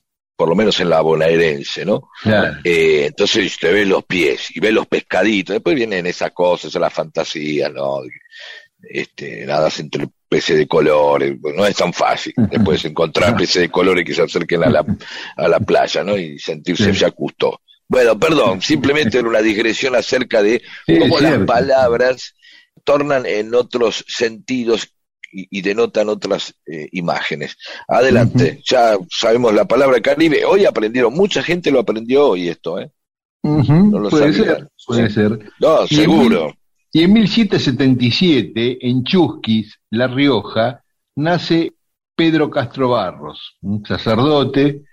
[0.41, 2.09] por lo menos en la bonaerense, ¿no?
[2.23, 2.57] Claro.
[2.63, 6.91] Eh, entonces te ves los pies y ves los pescaditos, después vienen esas cosas, las
[6.91, 7.99] fantasías, ¿no?
[8.81, 13.69] Este, nadas entre peces de colores, pues no es tan fácil después encontrar peces de
[13.69, 14.83] colores que se acerquen a la,
[15.37, 16.17] a la playa, ¿no?
[16.17, 16.99] Y sentirse Sí.
[17.01, 17.61] ya justo.
[17.87, 22.33] Bueno, perdón, simplemente era una digresión acerca de cómo las palabras
[22.83, 24.87] tornan en otros sentidos
[25.31, 27.57] y, y denotan otras eh, imágenes.
[27.87, 30.43] Adelante, ya sabemos la palabra Caribe.
[30.45, 32.91] Hoy aprendieron, mucha gente lo aprendió hoy esto, ¿eh?
[33.43, 35.15] Ujú, No lo puede ser, puede Sí.
[35.15, 35.51] ser.
[35.59, 36.53] No, Y en seguro.
[36.93, 40.83] Y en 1777, en Chusquis, La Rioja,
[41.15, 41.73] nace
[42.15, 44.83] Pedro Castro Barros, un sacerdote,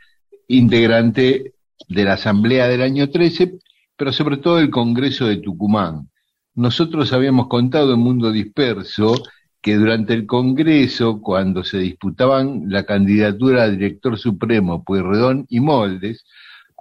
[0.47, 1.53] integrante
[1.89, 3.59] de la Asamblea del año 13,
[3.97, 6.09] pero sobre todo del Congreso de Tucumán.
[6.55, 9.14] Nosotros habíamos contado en Mundo Disperso
[9.61, 16.24] que durante el Congreso, cuando se disputaban la candidatura a director supremo Pueyrredón y Moldes,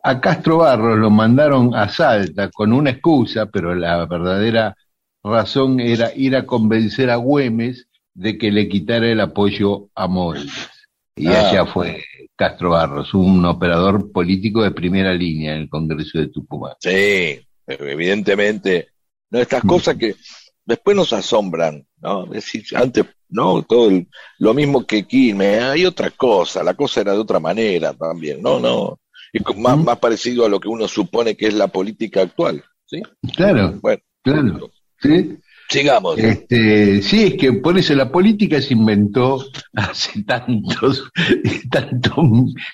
[0.03, 4.75] a Castro Barros lo mandaron a Salta con una excusa, pero la verdadera
[5.23, 10.69] razón era ir a convencer a Güemes de que le quitara el apoyo a Moldes.
[11.15, 11.49] Y Ah.
[11.49, 12.03] allá fue
[12.35, 16.73] Castro Barros, un operador político de primera línea en el Congreso de Tucumán.
[16.79, 18.89] Sí, evidentemente.
[19.31, 20.15] No, estas cosas que
[20.63, 22.25] después nos asombran, ¿no?
[22.25, 23.61] Decir, antes, ¿no?
[23.63, 24.07] Todo el-
[24.39, 28.59] lo mismo que Quilmes, hay otra cosa, la cosa era de otra manera también, no,
[28.59, 28.99] no.
[29.57, 33.01] Más, más parecido a lo que uno supone que es la política actual, ¿sí?
[33.35, 34.71] Claro, Bueno, claro.
[35.01, 35.37] ¿sí?
[35.69, 36.17] sigamos.
[36.17, 41.09] Este, sí, es que por eso la política se inventó hace tantos,
[41.69, 42.15] tantos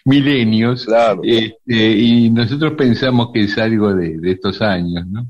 [0.06, 1.22] milenios, Claro.
[1.24, 5.26] este, y nosotros pensamos que es algo de, de estos años, ¿no?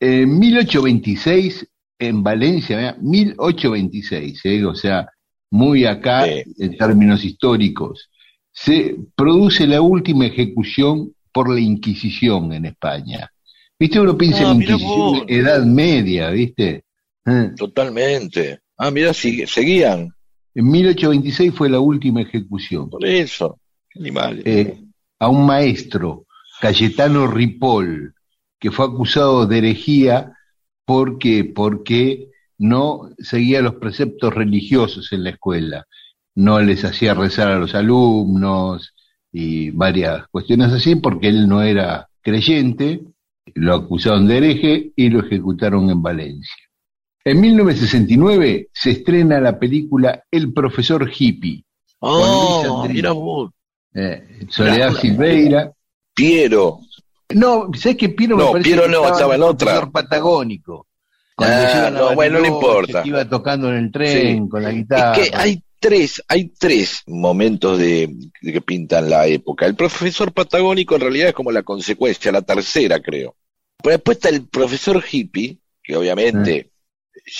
[0.00, 1.68] En 1826,
[2.08, 4.64] en Valencia, mirá, 1826, ¿eh?
[4.64, 5.08] o sea,
[5.50, 6.42] muy acá Sí.
[6.58, 8.10] en términos históricos,
[8.50, 13.30] se produce la última ejecución por la Inquisición en España.
[13.78, 14.00] ¿Viste?
[14.00, 15.24] Uno piensa Ah, en Inquisición.
[15.28, 16.84] Edad Media, ¿viste?
[17.26, 17.50] Eh.
[17.56, 18.60] Totalmente.
[18.76, 20.10] Ah, mira, sigue- seguían.
[20.54, 22.90] En 1826 fue la última ejecución.
[22.90, 23.58] Por eso.
[23.90, 24.42] Qué animales.
[24.46, 24.76] Eh,
[25.18, 26.26] a un maestro,
[26.60, 28.14] Cayetano Ripoll,
[28.60, 30.32] que fue acusado de herejía
[30.84, 32.28] porque, porque
[32.58, 35.86] no seguía los preceptos religiosos en la escuela.
[36.34, 38.94] No les hacía rezar a los alumnos
[39.32, 43.00] y varias cuestiones así, porque él no era creyente.
[43.54, 46.54] Lo acusaron de hereje y lo ejecutaron en Valencia.
[47.24, 51.64] En 1969 se estrena la película El profesor hippie, Luis
[52.04, 53.50] Oh, mira vos.
[53.94, 55.72] eh, Soledad Silveira.
[56.14, 56.80] Piero.
[57.34, 59.66] No, ¿sabes que Piero me No, parece Piero que no, estaba en el otra.
[59.66, 60.86] profesor patagónico.
[61.38, 63.02] Ah, no, bueno, no importa.
[63.02, 64.48] que iba tocando en el tren Sí.
[64.48, 65.16] con la guitarra.
[65.16, 69.66] Es que hay tres, hay tres momentos de, de que pintan la época.
[69.66, 73.34] El profesor patagónico en realidad es como la consecuencia, la tercera creo.
[73.82, 76.70] Pero después está el profesor hippie, que obviamente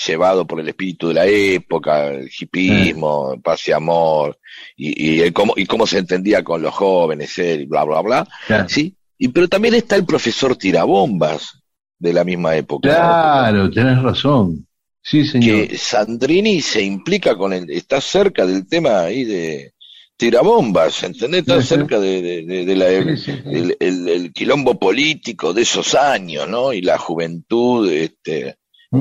[0.07, 4.39] llevado por el espíritu de la época, el hippismo, paz y amor,
[4.77, 8.01] y, y, el cómo, y cómo se entendía con los jóvenes, él, y bla, bla,
[8.01, 8.29] bla.
[8.47, 8.69] Claro.
[8.69, 8.95] ¿sí?
[9.23, 11.63] Y, pero también está el profesor tirabombas
[11.99, 12.89] de la misma época.
[12.89, 14.67] Claro, tenés razón.
[15.01, 15.69] Sí, señor.
[15.69, 19.75] que Sandrini se implica con el, está cerca del tema ahí de
[20.17, 21.41] tirabombas, ¿entendés?
[21.43, 21.69] Está Sí, sí.
[21.75, 26.49] cerca de, de- de- de la, Sí, el, el- el quilombo político de esos años,
[26.49, 26.73] ¿no?
[26.73, 28.57] Y la juventud, este,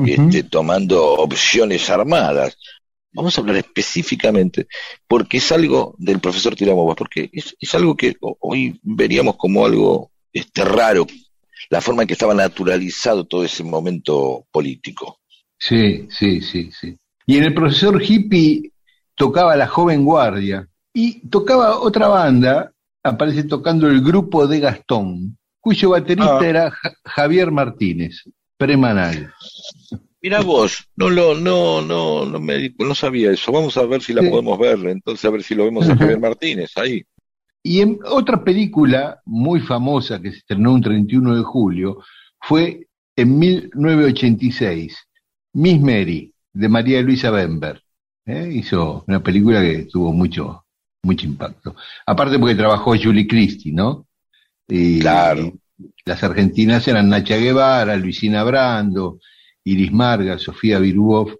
[0.06, 2.56] este, tomando opciones armadas.
[3.14, 4.66] Vamos a hablar específicamente,
[5.06, 9.66] porque es algo del profesor Tirabombas, porque es, es algo que ho- hoy veríamos como
[9.66, 11.06] algo este, raro,
[11.70, 15.20] la forma en que estaba naturalizado todo ese momento político.
[15.58, 16.96] Sí, sí, sí, sí.
[17.26, 18.72] Y en el profesor hippie
[19.14, 22.72] tocaba la joven guardia y tocaba otra banda,
[23.02, 26.46] aparece tocando el grupo de Gastón, cuyo baterista Ah.
[26.48, 28.22] era Ja- Javier Martínez,
[28.56, 29.32] premanal.
[30.20, 33.50] Mira vos, no lo, no, no, no me, no sabía eso.
[33.52, 34.28] Vamos a ver si la Sí.
[34.28, 35.96] podemos ver, entonces a ver si lo vemos a.
[36.16, 37.02] Javier Martínez ahí.
[37.62, 42.02] Y en otra película muy famosa que se estrenó un 31 de julio
[42.40, 44.96] fue en 1986,
[45.54, 47.82] Miss Mary, de María Luisa Bember.
[48.26, 48.50] ¿eh?
[48.52, 50.64] Hizo una película que tuvo mucho,
[51.02, 51.76] mucho impacto.
[52.06, 54.06] Aparte porque trabajó Julie Christie, ¿no?
[54.68, 55.52] Y Claro.
[56.04, 59.18] las argentinas eran Nacha Guevara, Luisina Brando,
[59.64, 61.32] Iris Marga, Sofía Viruoff,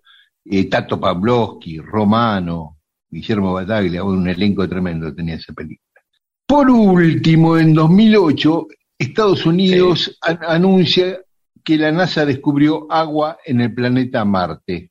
[0.45, 2.79] eh, Tato Pavlovsky, Romano,
[3.11, 5.92] Guillermo Bataglia, un elenco tremendo tenía esa película.
[6.47, 8.67] Por último, en 2008,
[8.99, 11.19] Estados Unidos an- anuncia
[11.65, 14.91] que la NASA descubrió agua en el planeta Marte.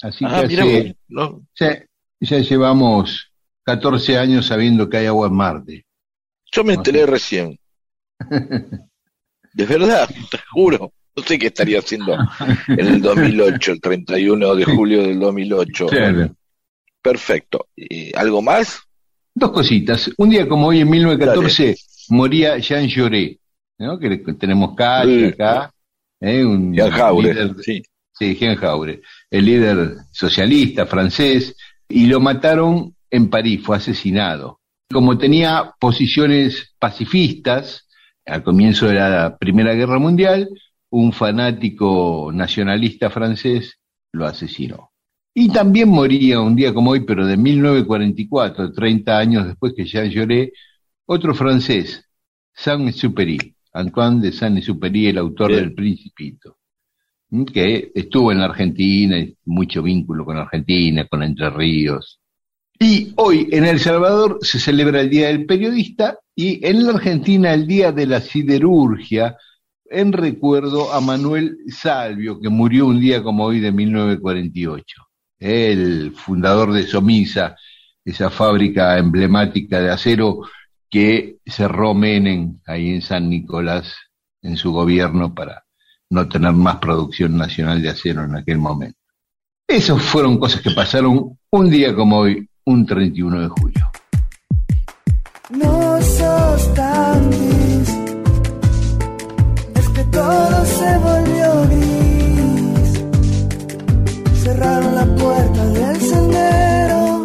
[0.00, 1.84] Así Ah, que hace- no, ya,
[2.20, 3.32] ya llevamos
[3.64, 5.84] 14 años sabiendo que hay agua en Marte.
[6.52, 7.58] yo me enteré recién.
[9.52, 10.92] De verdad, te juro.
[11.16, 12.16] No sé qué estaría haciendo
[12.68, 15.86] en el 2008, el 31 de julio del 2008.
[15.88, 16.30] Claro.
[17.02, 17.66] Perfecto.
[17.76, 18.80] ¿Y ¿Algo más?
[19.38, 20.10] Dos cositas.
[20.18, 21.76] Un día como hoy, en 1914,
[22.08, 23.38] moría Jean Jaurès,
[23.78, 23.98] ¿no?
[23.98, 25.72] que tenemos calle acá.
[26.20, 26.44] ¿eh?
[26.44, 27.82] Un Jean Jaure, líder- sí.
[28.12, 31.54] Sí, Jean Jaure, el líder socialista francés,
[31.88, 34.58] y lo mataron en París, fue asesinado.
[34.92, 37.86] Como tenía posiciones pacifistas
[38.26, 40.48] al comienzo de la Primera Guerra Mundial,
[40.90, 43.78] un fanático nacionalista francés
[44.12, 44.87] lo asesinó.
[45.40, 50.10] Y también moría un día como hoy, pero de 1944, 30 años después que Jean
[50.10, 50.50] Jaurès,
[51.06, 52.04] otro francés,
[52.54, 55.60] Saint-Exupéry, Antoine de Saint-Exupéry, el autor Bien.
[55.60, 56.56] del Principito
[57.52, 62.18] que estuvo en la Argentina, mucho vínculo con Argentina, con Entre Ríos.
[62.80, 67.54] Y hoy en El Salvador se celebra el Día del Periodista y en la Argentina
[67.54, 69.36] el Día de la Siderurgia,
[69.88, 75.07] en recuerdo a Manuel Salvio, que murió un día como hoy de 1948.
[75.38, 77.56] El fundador de Somisa,
[78.04, 80.42] esa fábrica emblemática de acero
[80.90, 83.94] que cerró Menem ahí en San Nicolás
[84.42, 85.64] en su gobierno para
[86.10, 88.98] no tener más producción nacional de acero en aquel momento.
[89.66, 93.90] Esas fueron cosas que pasaron un día como hoy, un 31 de julio.
[95.50, 96.68] No sos
[99.74, 101.97] es que todo se volvió.
[104.58, 107.22] Cerraron la puerta del sendero,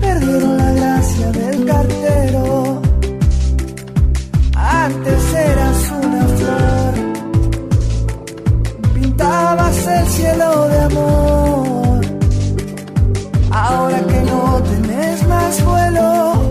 [0.00, 2.82] perdieron la gracia del cartero.
[4.54, 6.94] Antes eras una flor,
[8.94, 12.00] pintabas el cielo de amor.
[13.50, 16.48] Ahora que no tenés más vuelo,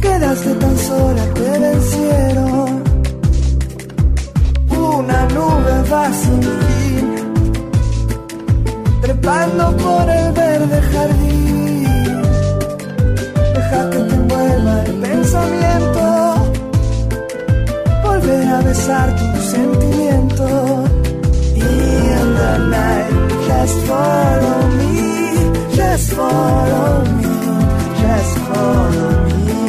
[0.00, 2.82] quedaste tan sola, te vencieron.
[4.70, 6.77] Una nube va sin fin,
[9.08, 12.22] trepando por el verde jardín.
[13.54, 16.52] Deja que te envuelva el pensamiento,
[18.04, 20.90] volver a besar tus sentimientos.
[21.54, 23.12] In the night,
[23.48, 24.96] just follow me,
[25.74, 27.34] just follow me,
[28.02, 29.12] just follow
[29.46, 29.64] me.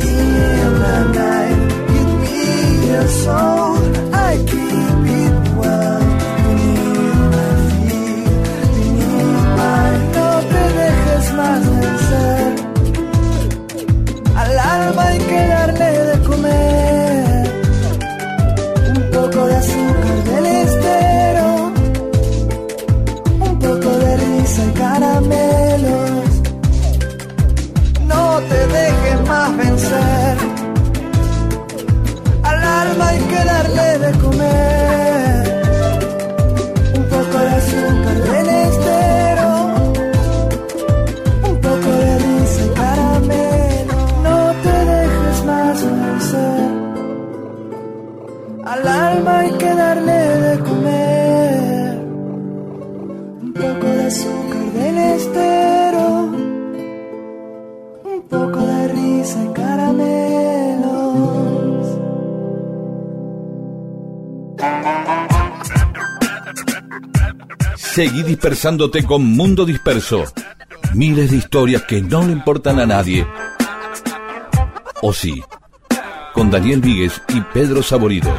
[0.00, 1.60] In the night,
[1.92, 2.40] give me
[2.88, 3.76] your soul,
[4.14, 5.17] I keep it
[14.36, 17.48] Al alma hay que darle de comer
[18.96, 21.72] un poco de azúcar del estero,
[23.40, 26.28] un poco de risa y caramelos.
[28.08, 30.36] No te dejes más vencer.
[32.42, 34.87] Al alma hay que darle de comer
[67.98, 70.22] Seguí dispersándote con Mundo Disperso.
[70.94, 73.26] Miles de historias que no le importan a nadie.
[75.02, 75.42] O sí,
[76.32, 78.32] con Daniel Víguez y Pedro Saborido.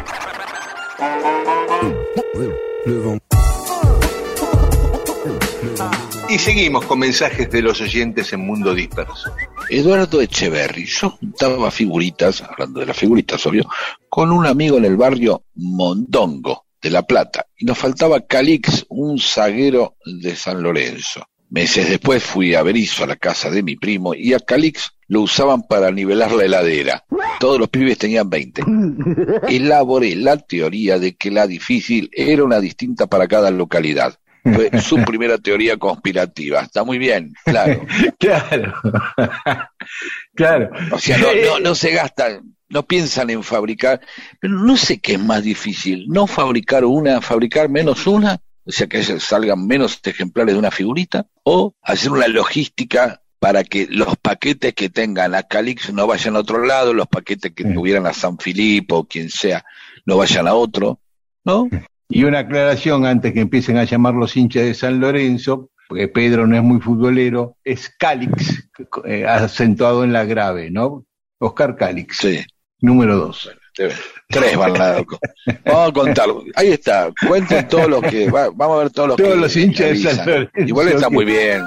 [6.30, 9.30] Y seguimos con mensajes de los oyentes en Mundo Disperso.
[9.70, 10.86] Eduardo Echeverry.
[10.86, 13.70] Yo juntaba figuritas, hablando de las figuritas, obvio,
[14.08, 17.46] con un amigo en el barrio Mondongo de La Plata.
[17.58, 21.26] Y nos faltaba Calix, un zaguero de San Lorenzo.
[21.50, 25.22] Meses después fui a Berizo, a la casa de mi primo, y a Calix lo
[25.22, 27.04] usaban para nivelar la heladera.
[27.40, 28.64] Todos los pibes tenían 20.
[29.50, 34.20] Elaboré la teoría de que la difícil era una distinta para cada localidad.
[34.44, 36.62] Fue su primera teoría conspirativa.
[36.62, 37.86] Está muy bien, claro.
[38.20, 38.74] Claro,
[40.36, 40.70] claro.
[40.92, 44.02] O sea, no, no, no se gastan, no piensan en fabricar,
[44.40, 48.88] pero no sé qué es más difícil, no fabricar una, fabricar menos una, o sea,
[48.88, 54.74] que salgan menos ejemplares de una figurita, o hacer una logística para que los paquetes
[54.74, 58.38] que tengan a Calix no vayan a otro lado, los paquetes que tuvieran a San
[58.38, 59.64] Filipo o quien sea.
[60.06, 61.00] no vayan a otro,
[61.44, 61.68] ¿no?
[62.12, 66.48] Y una aclaración antes que empiecen a llamar los hinchas de San Lorenzo, porque Pedro
[66.48, 68.68] no es muy futbolero, es Calix,
[69.06, 71.06] eh, acentuado en la grave, ¿no?
[71.38, 72.44] Oscar Calix, Sí.
[72.82, 73.50] Número dos.
[74.28, 75.02] Tres van a
[75.66, 76.44] Vamos a contarlo.
[76.56, 77.10] Ahí está.
[77.28, 78.30] Cuenten todo lo que.
[78.30, 80.14] va- vamos a ver todos los Todos que los hinchas de.
[80.14, 80.50] San.
[80.68, 81.62] Igual está muy bien.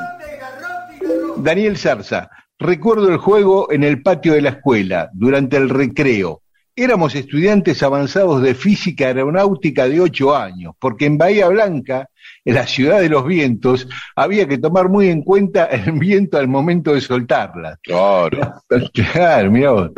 [1.39, 6.41] Daniel Zarza, recuerdo el juego en el patio de la escuela, durante el recreo.
[6.74, 12.09] Éramos estudiantes avanzados de física aeronáutica de ocho años, porque en Bahía Blanca,
[12.47, 13.86] en la ciudad de los vientos,
[14.16, 17.78] había que tomar muy en cuenta el viento al momento de soltarla.
[17.82, 18.55] Claro.
[18.94, 19.90] Claro, mirá vos.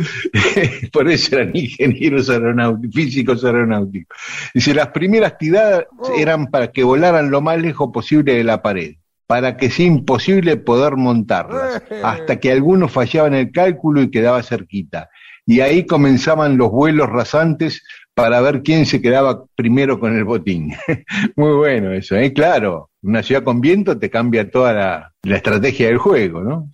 [0.92, 4.18] Por eso eran ingenieros aeronáuticos, físicos aeronáuticos.
[4.52, 5.84] Dice, las primeras tiradas
[6.18, 8.96] eran para que volaran lo más lejos posible de la pared,
[9.28, 15.08] para que sea imposible poder montarlas, hasta que algunos fallaban el cálculo y quedaba cerquita.
[15.46, 17.82] Y ahí comenzaban los vuelos rasantes
[18.14, 20.74] para ver quién se quedaba primero con el botín.
[21.36, 22.32] Muy bueno eso, ¿eh?
[22.32, 26.70] Claro, una ciudad con viento te cambia toda la, la estrategia del juego, ¿no?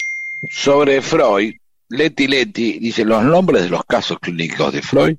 [0.50, 1.54] Sobre Freud,
[1.88, 5.16] Leti Leti dice: los nombres de los casos clínicos de Freud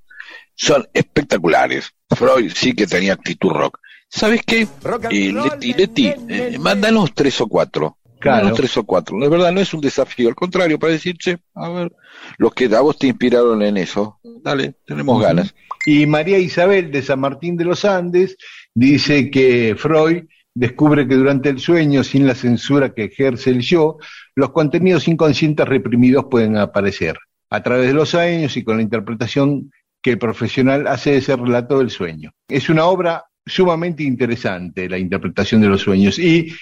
[0.55, 1.91] son espectaculares.
[2.09, 3.79] Freud sí que tenía actitud rock.
[4.07, 4.67] ¿Sabes qué?
[5.09, 7.97] Eh, Leti Leti, eh, mándanos tres o cuatro.
[8.21, 8.53] Claro.
[8.53, 9.17] Tres o cuatro.
[9.19, 11.91] De verdad, no es un desafío, al contrario, para decir, che, a ver,
[12.37, 15.55] los que a vos te inspiraron en eso, dale, tenemos ganas.
[15.85, 18.37] Y María Isabel de San Martín de los Andes
[18.75, 23.97] dice que Freud descubre que durante el sueño, sin la censura que ejerce el yo,
[24.35, 27.17] los contenidos inconscientes reprimidos pueden aparecer
[27.49, 29.71] a través de los años y con la interpretación
[30.01, 32.31] que el profesional hace de ese relato del sueño.
[32.47, 36.19] Es una obra sumamente interesante, la interpretación de los sueños.
[36.19, 36.53] Y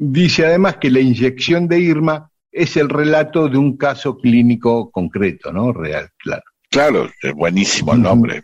[0.00, 5.52] dice además que la inyección de Irma es el relato de un caso clínico concreto,
[5.52, 5.72] ¿no?
[5.72, 6.42] Real, claro.
[6.70, 8.42] Claro, es buenísimo el nombre.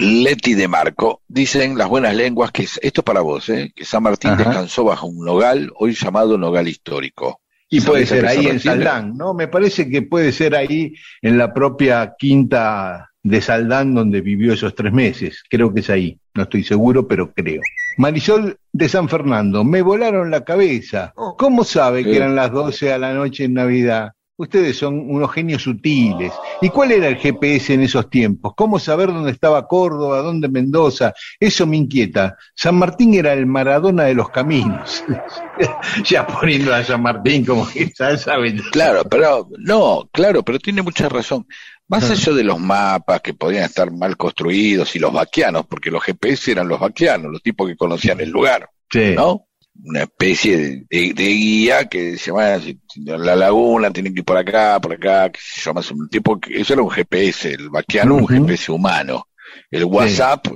[0.00, 3.72] Leti de Marco, dicen las buenas lenguas que es- esto es para vos, ¿eh?
[3.74, 4.44] que San Martín Ajá.
[4.44, 7.40] descansó bajo un nogal, hoy llamado nogal histórico.
[7.70, 8.60] Y puede ¿Sabés a ser ahí en?
[8.60, 9.34] Saldán, ¿no?
[9.34, 14.74] Me parece que puede ser ahí en la propia quinta de Saldán donde vivió esos
[14.74, 15.42] tres meses.
[15.48, 16.18] Creo que es ahí.
[16.34, 17.60] No estoy seguro, pero creo.
[17.98, 21.12] Marisol de San Fernando, me volaron la cabeza.
[21.36, 24.12] ¿Cómo sabe que eran las 12 a la noche en Navidad?
[24.40, 26.32] Ustedes son unos genios sutiles.
[26.60, 28.52] ¿Y cuál era el GPS en esos tiempos?
[28.56, 31.12] ¿Cómo saber dónde estaba Córdoba, dónde Mendoza?
[31.40, 32.36] Eso me inquieta.
[32.54, 35.02] San Martín era el Maradona de los caminos.
[36.04, 38.62] ya poniendo a San Martín como que ya saben.
[38.70, 41.44] Claro, pero no, claro, pero tiene mucha razón.
[41.88, 46.02] Más allá de los mapas que podían estar mal construidos y los vaquianos, porque los
[46.04, 49.12] GPS eran los vaquianos, los tipos que conocían el lugar, Sí.
[49.14, 49.46] ¿no?
[49.84, 54.36] Una especie de, de- de guía que se si la laguna, tienen que ir por
[54.36, 58.16] acá, por acá, que se llama un tipo que eso era un GPS, el vaquiano
[58.16, 58.34] un Ujú.
[58.34, 59.28] GPS humano.
[59.70, 60.46] El WhatsApp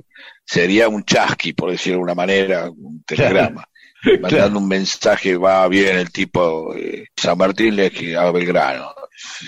[0.44, 3.64] sería un chasqui, por decirlo de una manera, un telegrama.
[4.20, 8.92] Mandando un mensaje, va bien el tipo, eh, San Martín le escribe a Belgrano.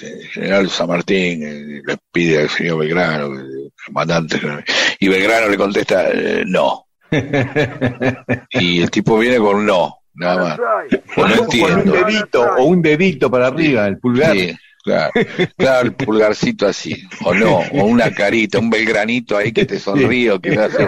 [0.02, 3.30] Eh, General San Martín eh, le pide al señor Belgrano,
[3.86, 4.40] comandante,
[5.00, 6.86] y Belgrano le contesta, eh, no.
[8.50, 10.58] Y el tipo viene con no, nada más.
[11.16, 14.36] O no Con un dedito o un dedito para arriba, el pulgar.
[14.36, 15.10] Sí, claro,
[15.56, 20.30] claro, el pulgarcito así, o no, o una carita, un belgranito ahí que te sonríe
[20.30, 20.86] o que me hace.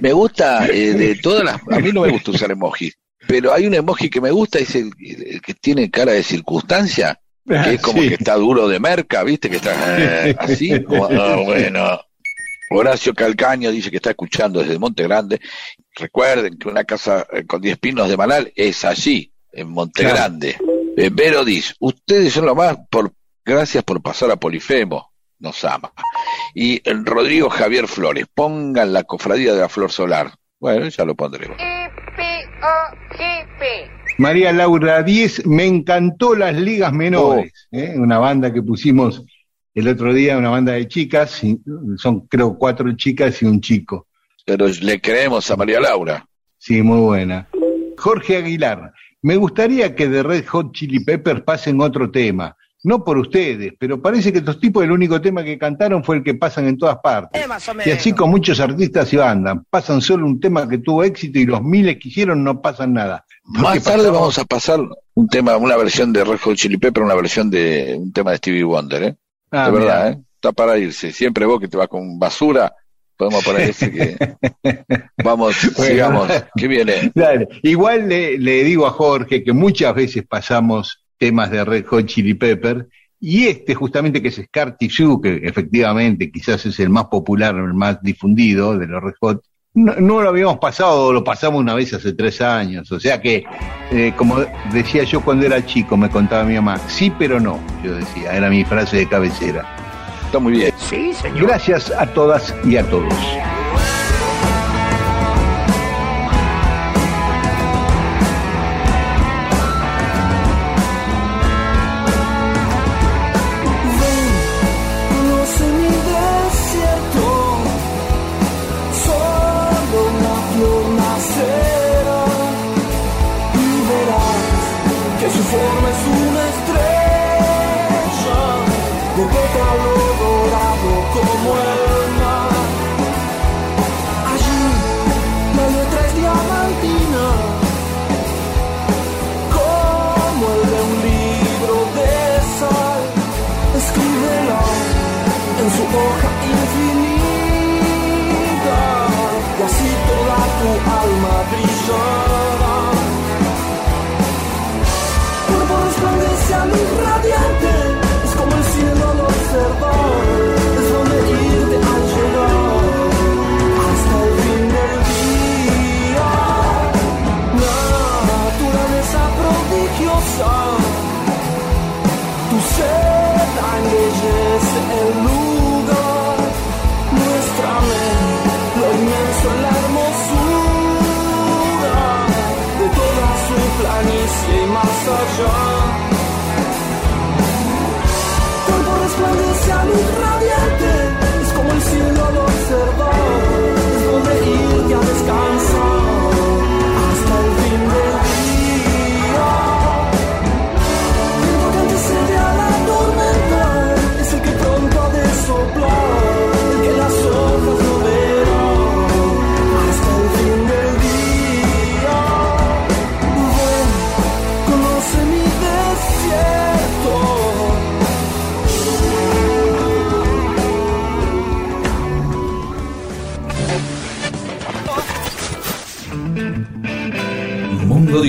[0.00, 2.96] Me gusta eh, de todas las, a mí no me gusta usar emojis,
[3.26, 7.20] pero hay un emoji que me gusta, es el, el que tiene cara de circunstancia,
[7.46, 8.08] que es como Sí.
[8.08, 9.50] que está duro de merca, ¿viste?
[9.50, 12.00] Que está eh, así, como, ah, bueno.
[12.70, 15.40] Horacio Calcaño dice que está escuchando desde Monte Grande.
[15.96, 20.16] Recuerden que una casa eh, con 10 pinos de Manal es allí, en Monte Claro.
[20.16, 20.56] Grande.
[21.00, 23.12] Eh, Vero dice, ustedes son lo más, por,
[23.44, 25.92] gracias por pasar a Polifemo, nos ama.
[26.56, 30.32] Y Rodrigo Javier Flores, pongan la cofradía de la flor solar.
[30.58, 31.56] Bueno, ya lo pondremos.
[34.18, 37.94] María Laura 10, me encantó las ligas menores, ¿eh?
[37.96, 39.24] una banda que pusimos
[39.74, 41.42] el otro día, una banda de chicas,
[41.96, 44.08] son creo cuatro chicas y un chico.
[44.44, 46.26] Pero le creemos a María Laura.
[46.58, 47.48] Sí, muy buena.
[47.96, 48.92] Jorge Aguilar,
[49.22, 52.56] me gustaría que de Red Hot Chili Peppers pasen otro tema.
[52.84, 56.22] No por ustedes, pero parece que estos tipos el único tema que cantaron fue el
[56.22, 57.44] que pasan en todas partes.
[57.84, 61.46] Y así con muchos artistas y bandas, pasan solo un tema que tuvo éxito y
[61.46, 63.24] los miles que hicieron no pasan nada.
[63.44, 64.80] Más tarde vamos a pasar
[65.14, 68.36] un tema, una versión de Red Hot Chili Pepper, una versión de un tema de
[68.36, 69.16] Stevie Wonder, ¿eh?
[69.50, 70.10] Ah, de verdad, mirá.
[70.10, 70.22] ¿eh?
[70.36, 71.10] Está para irse.
[71.10, 72.72] Siempre vos que te vas con basura,
[73.18, 74.16] podemos poner ese que...
[75.24, 75.90] Vamos, Bueno.
[75.90, 76.28] sigamos.
[76.56, 77.12] ¿Qué viene?
[77.14, 77.48] Dale.
[77.62, 82.34] Igual le, le digo a Jorge que muchas veces pasamos temas de Red Hot Chili
[82.34, 82.88] Pepper
[83.20, 87.74] Y este, justamente, que es Scar Tissue, que efectivamente quizás es el más popular, el
[87.74, 89.42] más difundido de los Red Hot,
[89.74, 92.90] no, no lo habíamos pasado, lo pasamos una vez hace tres años.
[92.90, 93.44] O sea que,
[93.90, 94.38] eh, como
[94.72, 98.50] decía yo cuando era chico, me contaba mi mamá, sí, pero no, yo decía, era
[98.50, 99.87] mi frase de cabecera.
[100.28, 100.74] Está muy bien.
[100.76, 101.46] Sí, señor.
[101.46, 103.14] Gracias a todas y a todos.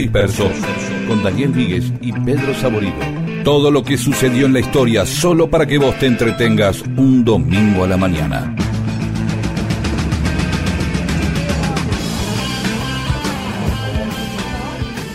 [0.09, 0.49] Mundo Disperso,
[1.07, 2.95] con Daniel Víguez y Pedro Saborido.
[3.43, 7.83] Todo lo que sucedió en la historia solo para que vos te entretengas un domingo
[7.83, 8.55] a la mañana.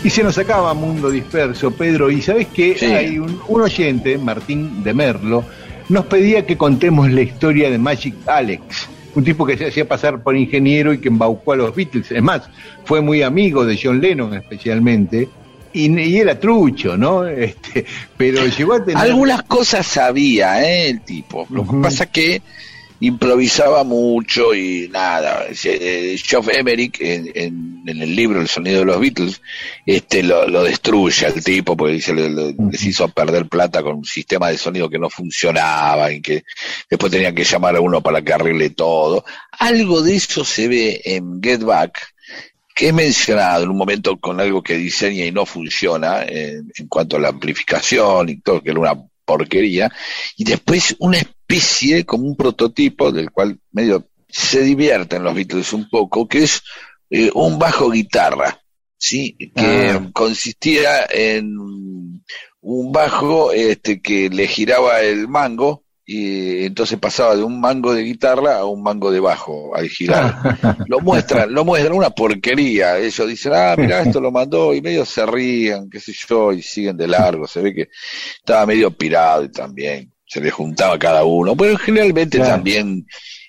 [0.03, 2.11] Y se nos acaba Mundo Disperso, Pedro.
[2.11, 2.85] Y sabes que Sí.
[2.85, 5.43] hay un, un oyente, Martín de Merlo,
[5.89, 8.84] nos pedía que contemos la historia de Magic Alex,
[9.15, 12.11] un tipo que se hacía pasar por ingeniero y que embaucó a los Beatles.
[12.11, 12.43] Es más,
[12.83, 15.27] fue muy amigo de John Lennon especialmente.
[15.73, 17.25] Y, y era trucho, ¿no?
[17.27, 17.85] Este,
[18.15, 18.97] pero llegó a tener...
[18.97, 20.89] Algunas cosas sabía, ¿eh?
[20.89, 21.47] El tipo.
[21.49, 22.41] Lo que pasa que
[22.99, 25.45] improvisaba mucho y nada.
[25.63, 29.41] Eh, Geoff Emerick en, en- en el libro El sonido de los Beatles
[29.85, 33.97] este lo, lo destruye al tipo porque dice le- le- les hizo perder plata con
[33.97, 36.43] un sistema de sonido que no funcionaba y que
[36.89, 39.23] después tenían que llamar a uno para que arregle todo.
[39.51, 41.99] Algo de eso se ve en Get Back
[42.73, 46.87] que he mencionado en un momento con algo que diseña y no funciona eh, en
[46.87, 48.95] cuanto a la amplificación y todo, que era una
[49.25, 49.91] porquería,
[50.37, 55.89] y después una especie como un prototipo del cual medio se divierten los Beatles un
[55.89, 56.61] poco, que es
[57.09, 58.61] eh, un bajo guitarra,
[58.97, 59.35] ¿sí?
[59.55, 60.09] Que Ah.
[60.13, 61.55] consistía en
[62.61, 68.03] un bajo este, que le giraba el mango y entonces pasaba de un mango de
[68.03, 70.35] guitarra a un mango de bajo al girar.
[70.87, 72.99] lo muestran, lo muestran, una porquería.
[72.99, 76.61] Ellos dicen, ah, mira, esto lo mandó, y medio se rían, qué sé yo, y
[76.61, 77.47] siguen de largo.
[77.47, 77.89] Se ve que
[78.37, 81.55] estaba medio pirado y también se le juntaba cada uno.
[81.55, 82.51] Pero generalmente Claro.
[82.53, 83.07] también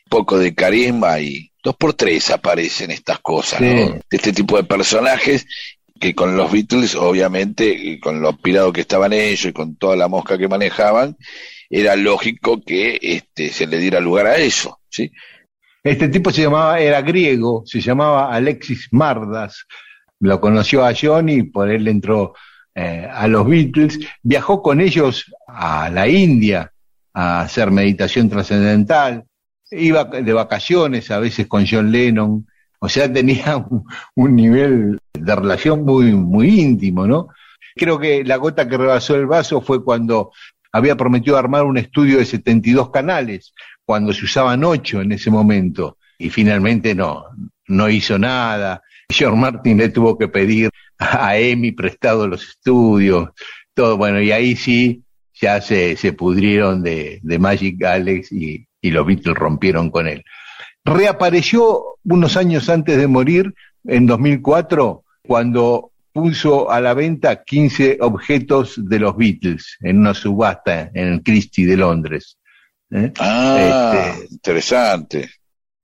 [0.09, 3.65] poco de carisma y dos por tres aparecen estas cosas, Sí.
[3.66, 3.87] ¿no?
[3.93, 5.47] De este tipo de personajes
[6.01, 9.97] que con los Beatles, obviamente, y con lo pirado que estaban ellos y con toda
[9.97, 11.16] la mosca que manejaban,
[11.69, 15.11] era lógico que este, se le diera lugar a eso, ¿sí?
[15.83, 19.67] Este tipo se llamaba, era griego, se llamaba Alexis Mardas,
[20.19, 22.35] lo conoció a Johnny, por él entró
[22.75, 26.73] eh, a los Beatles, viajó con ellos a la India
[27.15, 29.25] a hacer meditación trascendental,
[29.71, 32.47] iba de vacaciones a veces con John Lennon,
[32.81, 33.85] o sea, tenía un,
[34.15, 37.29] un nivel de relación muy, muy íntimo, ¿no?
[37.75, 40.33] Creo que la gota que rebasó el vaso fue cuando
[40.77, 43.55] había prometido armar un estudio de 72 canales,
[43.85, 47.24] cuando se usaban ocho en ese momento, y finalmente no,
[47.69, 48.82] no hizo nada.
[49.09, 53.31] George Martin le tuvo que pedir a Emi prestado los estudios,
[53.74, 55.03] todo bueno, y ahí sí
[55.35, 60.24] ya se, se pudrieron de, de Magic Alex y, y los Beatles rompieron con él.
[60.85, 63.55] Reapareció unos años antes de morir,
[63.85, 70.91] en 2004, cuando puso a la venta 15 objetos de los Beatles en una subasta
[70.95, 72.39] en el Christie de Londres.
[72.91, 73.13] ¿eh?
[73.19, 75.29] Ah, Este, interesante.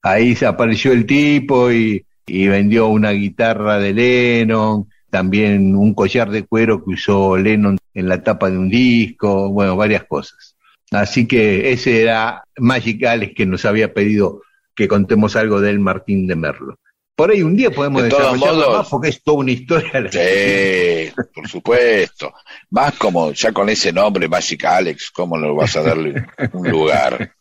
[0.00, 6.30] ahí se apareció el tipo y, y vendió una guitarra de Lennon, también un collar
[6.30, 10.56] de cuero que usó Lennon en la tapa de un disco, bueno, varias cosas.
[10.90, 14.40] Así que ese era Magic Alex que nos había pedido
[14.74, 16.78] que contemos algo del Martín de Merlo.
[17.14, 19.90] Por ahí un día podemos De modos- más porque es toda una historia.
[20.10, 22.32] Sí, por supuesto.
[22.70, 27.32] Más como ya con ese nombre, Magic Alex, ¿cómo le vas a darle un lugar?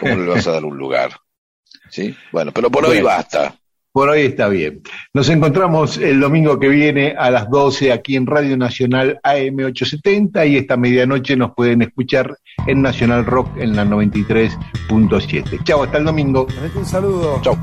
[0.00, 1.10] ¿Cómo le vas a dar un lugar?
[1.90, 2.14] ¿Sí?
[2.32, 3.54] Bueno, pero por hoy basta.
[3.92, 4.82] Por hoy está bien.
[5.12, 10.56] Nos encontramos el domingo que viene a las 12 aquí en Radio Nacional AM870 y
[10.56, 12.36] esta medianoche nos pueden escuchar
[12.66, 15.62] en Nacional Rock en la 93.7.
[15.62, 16.46] Chao, hasta el domingo.
[16.74, 17.40] Un saludo.
[17.42, 17.56] Chau.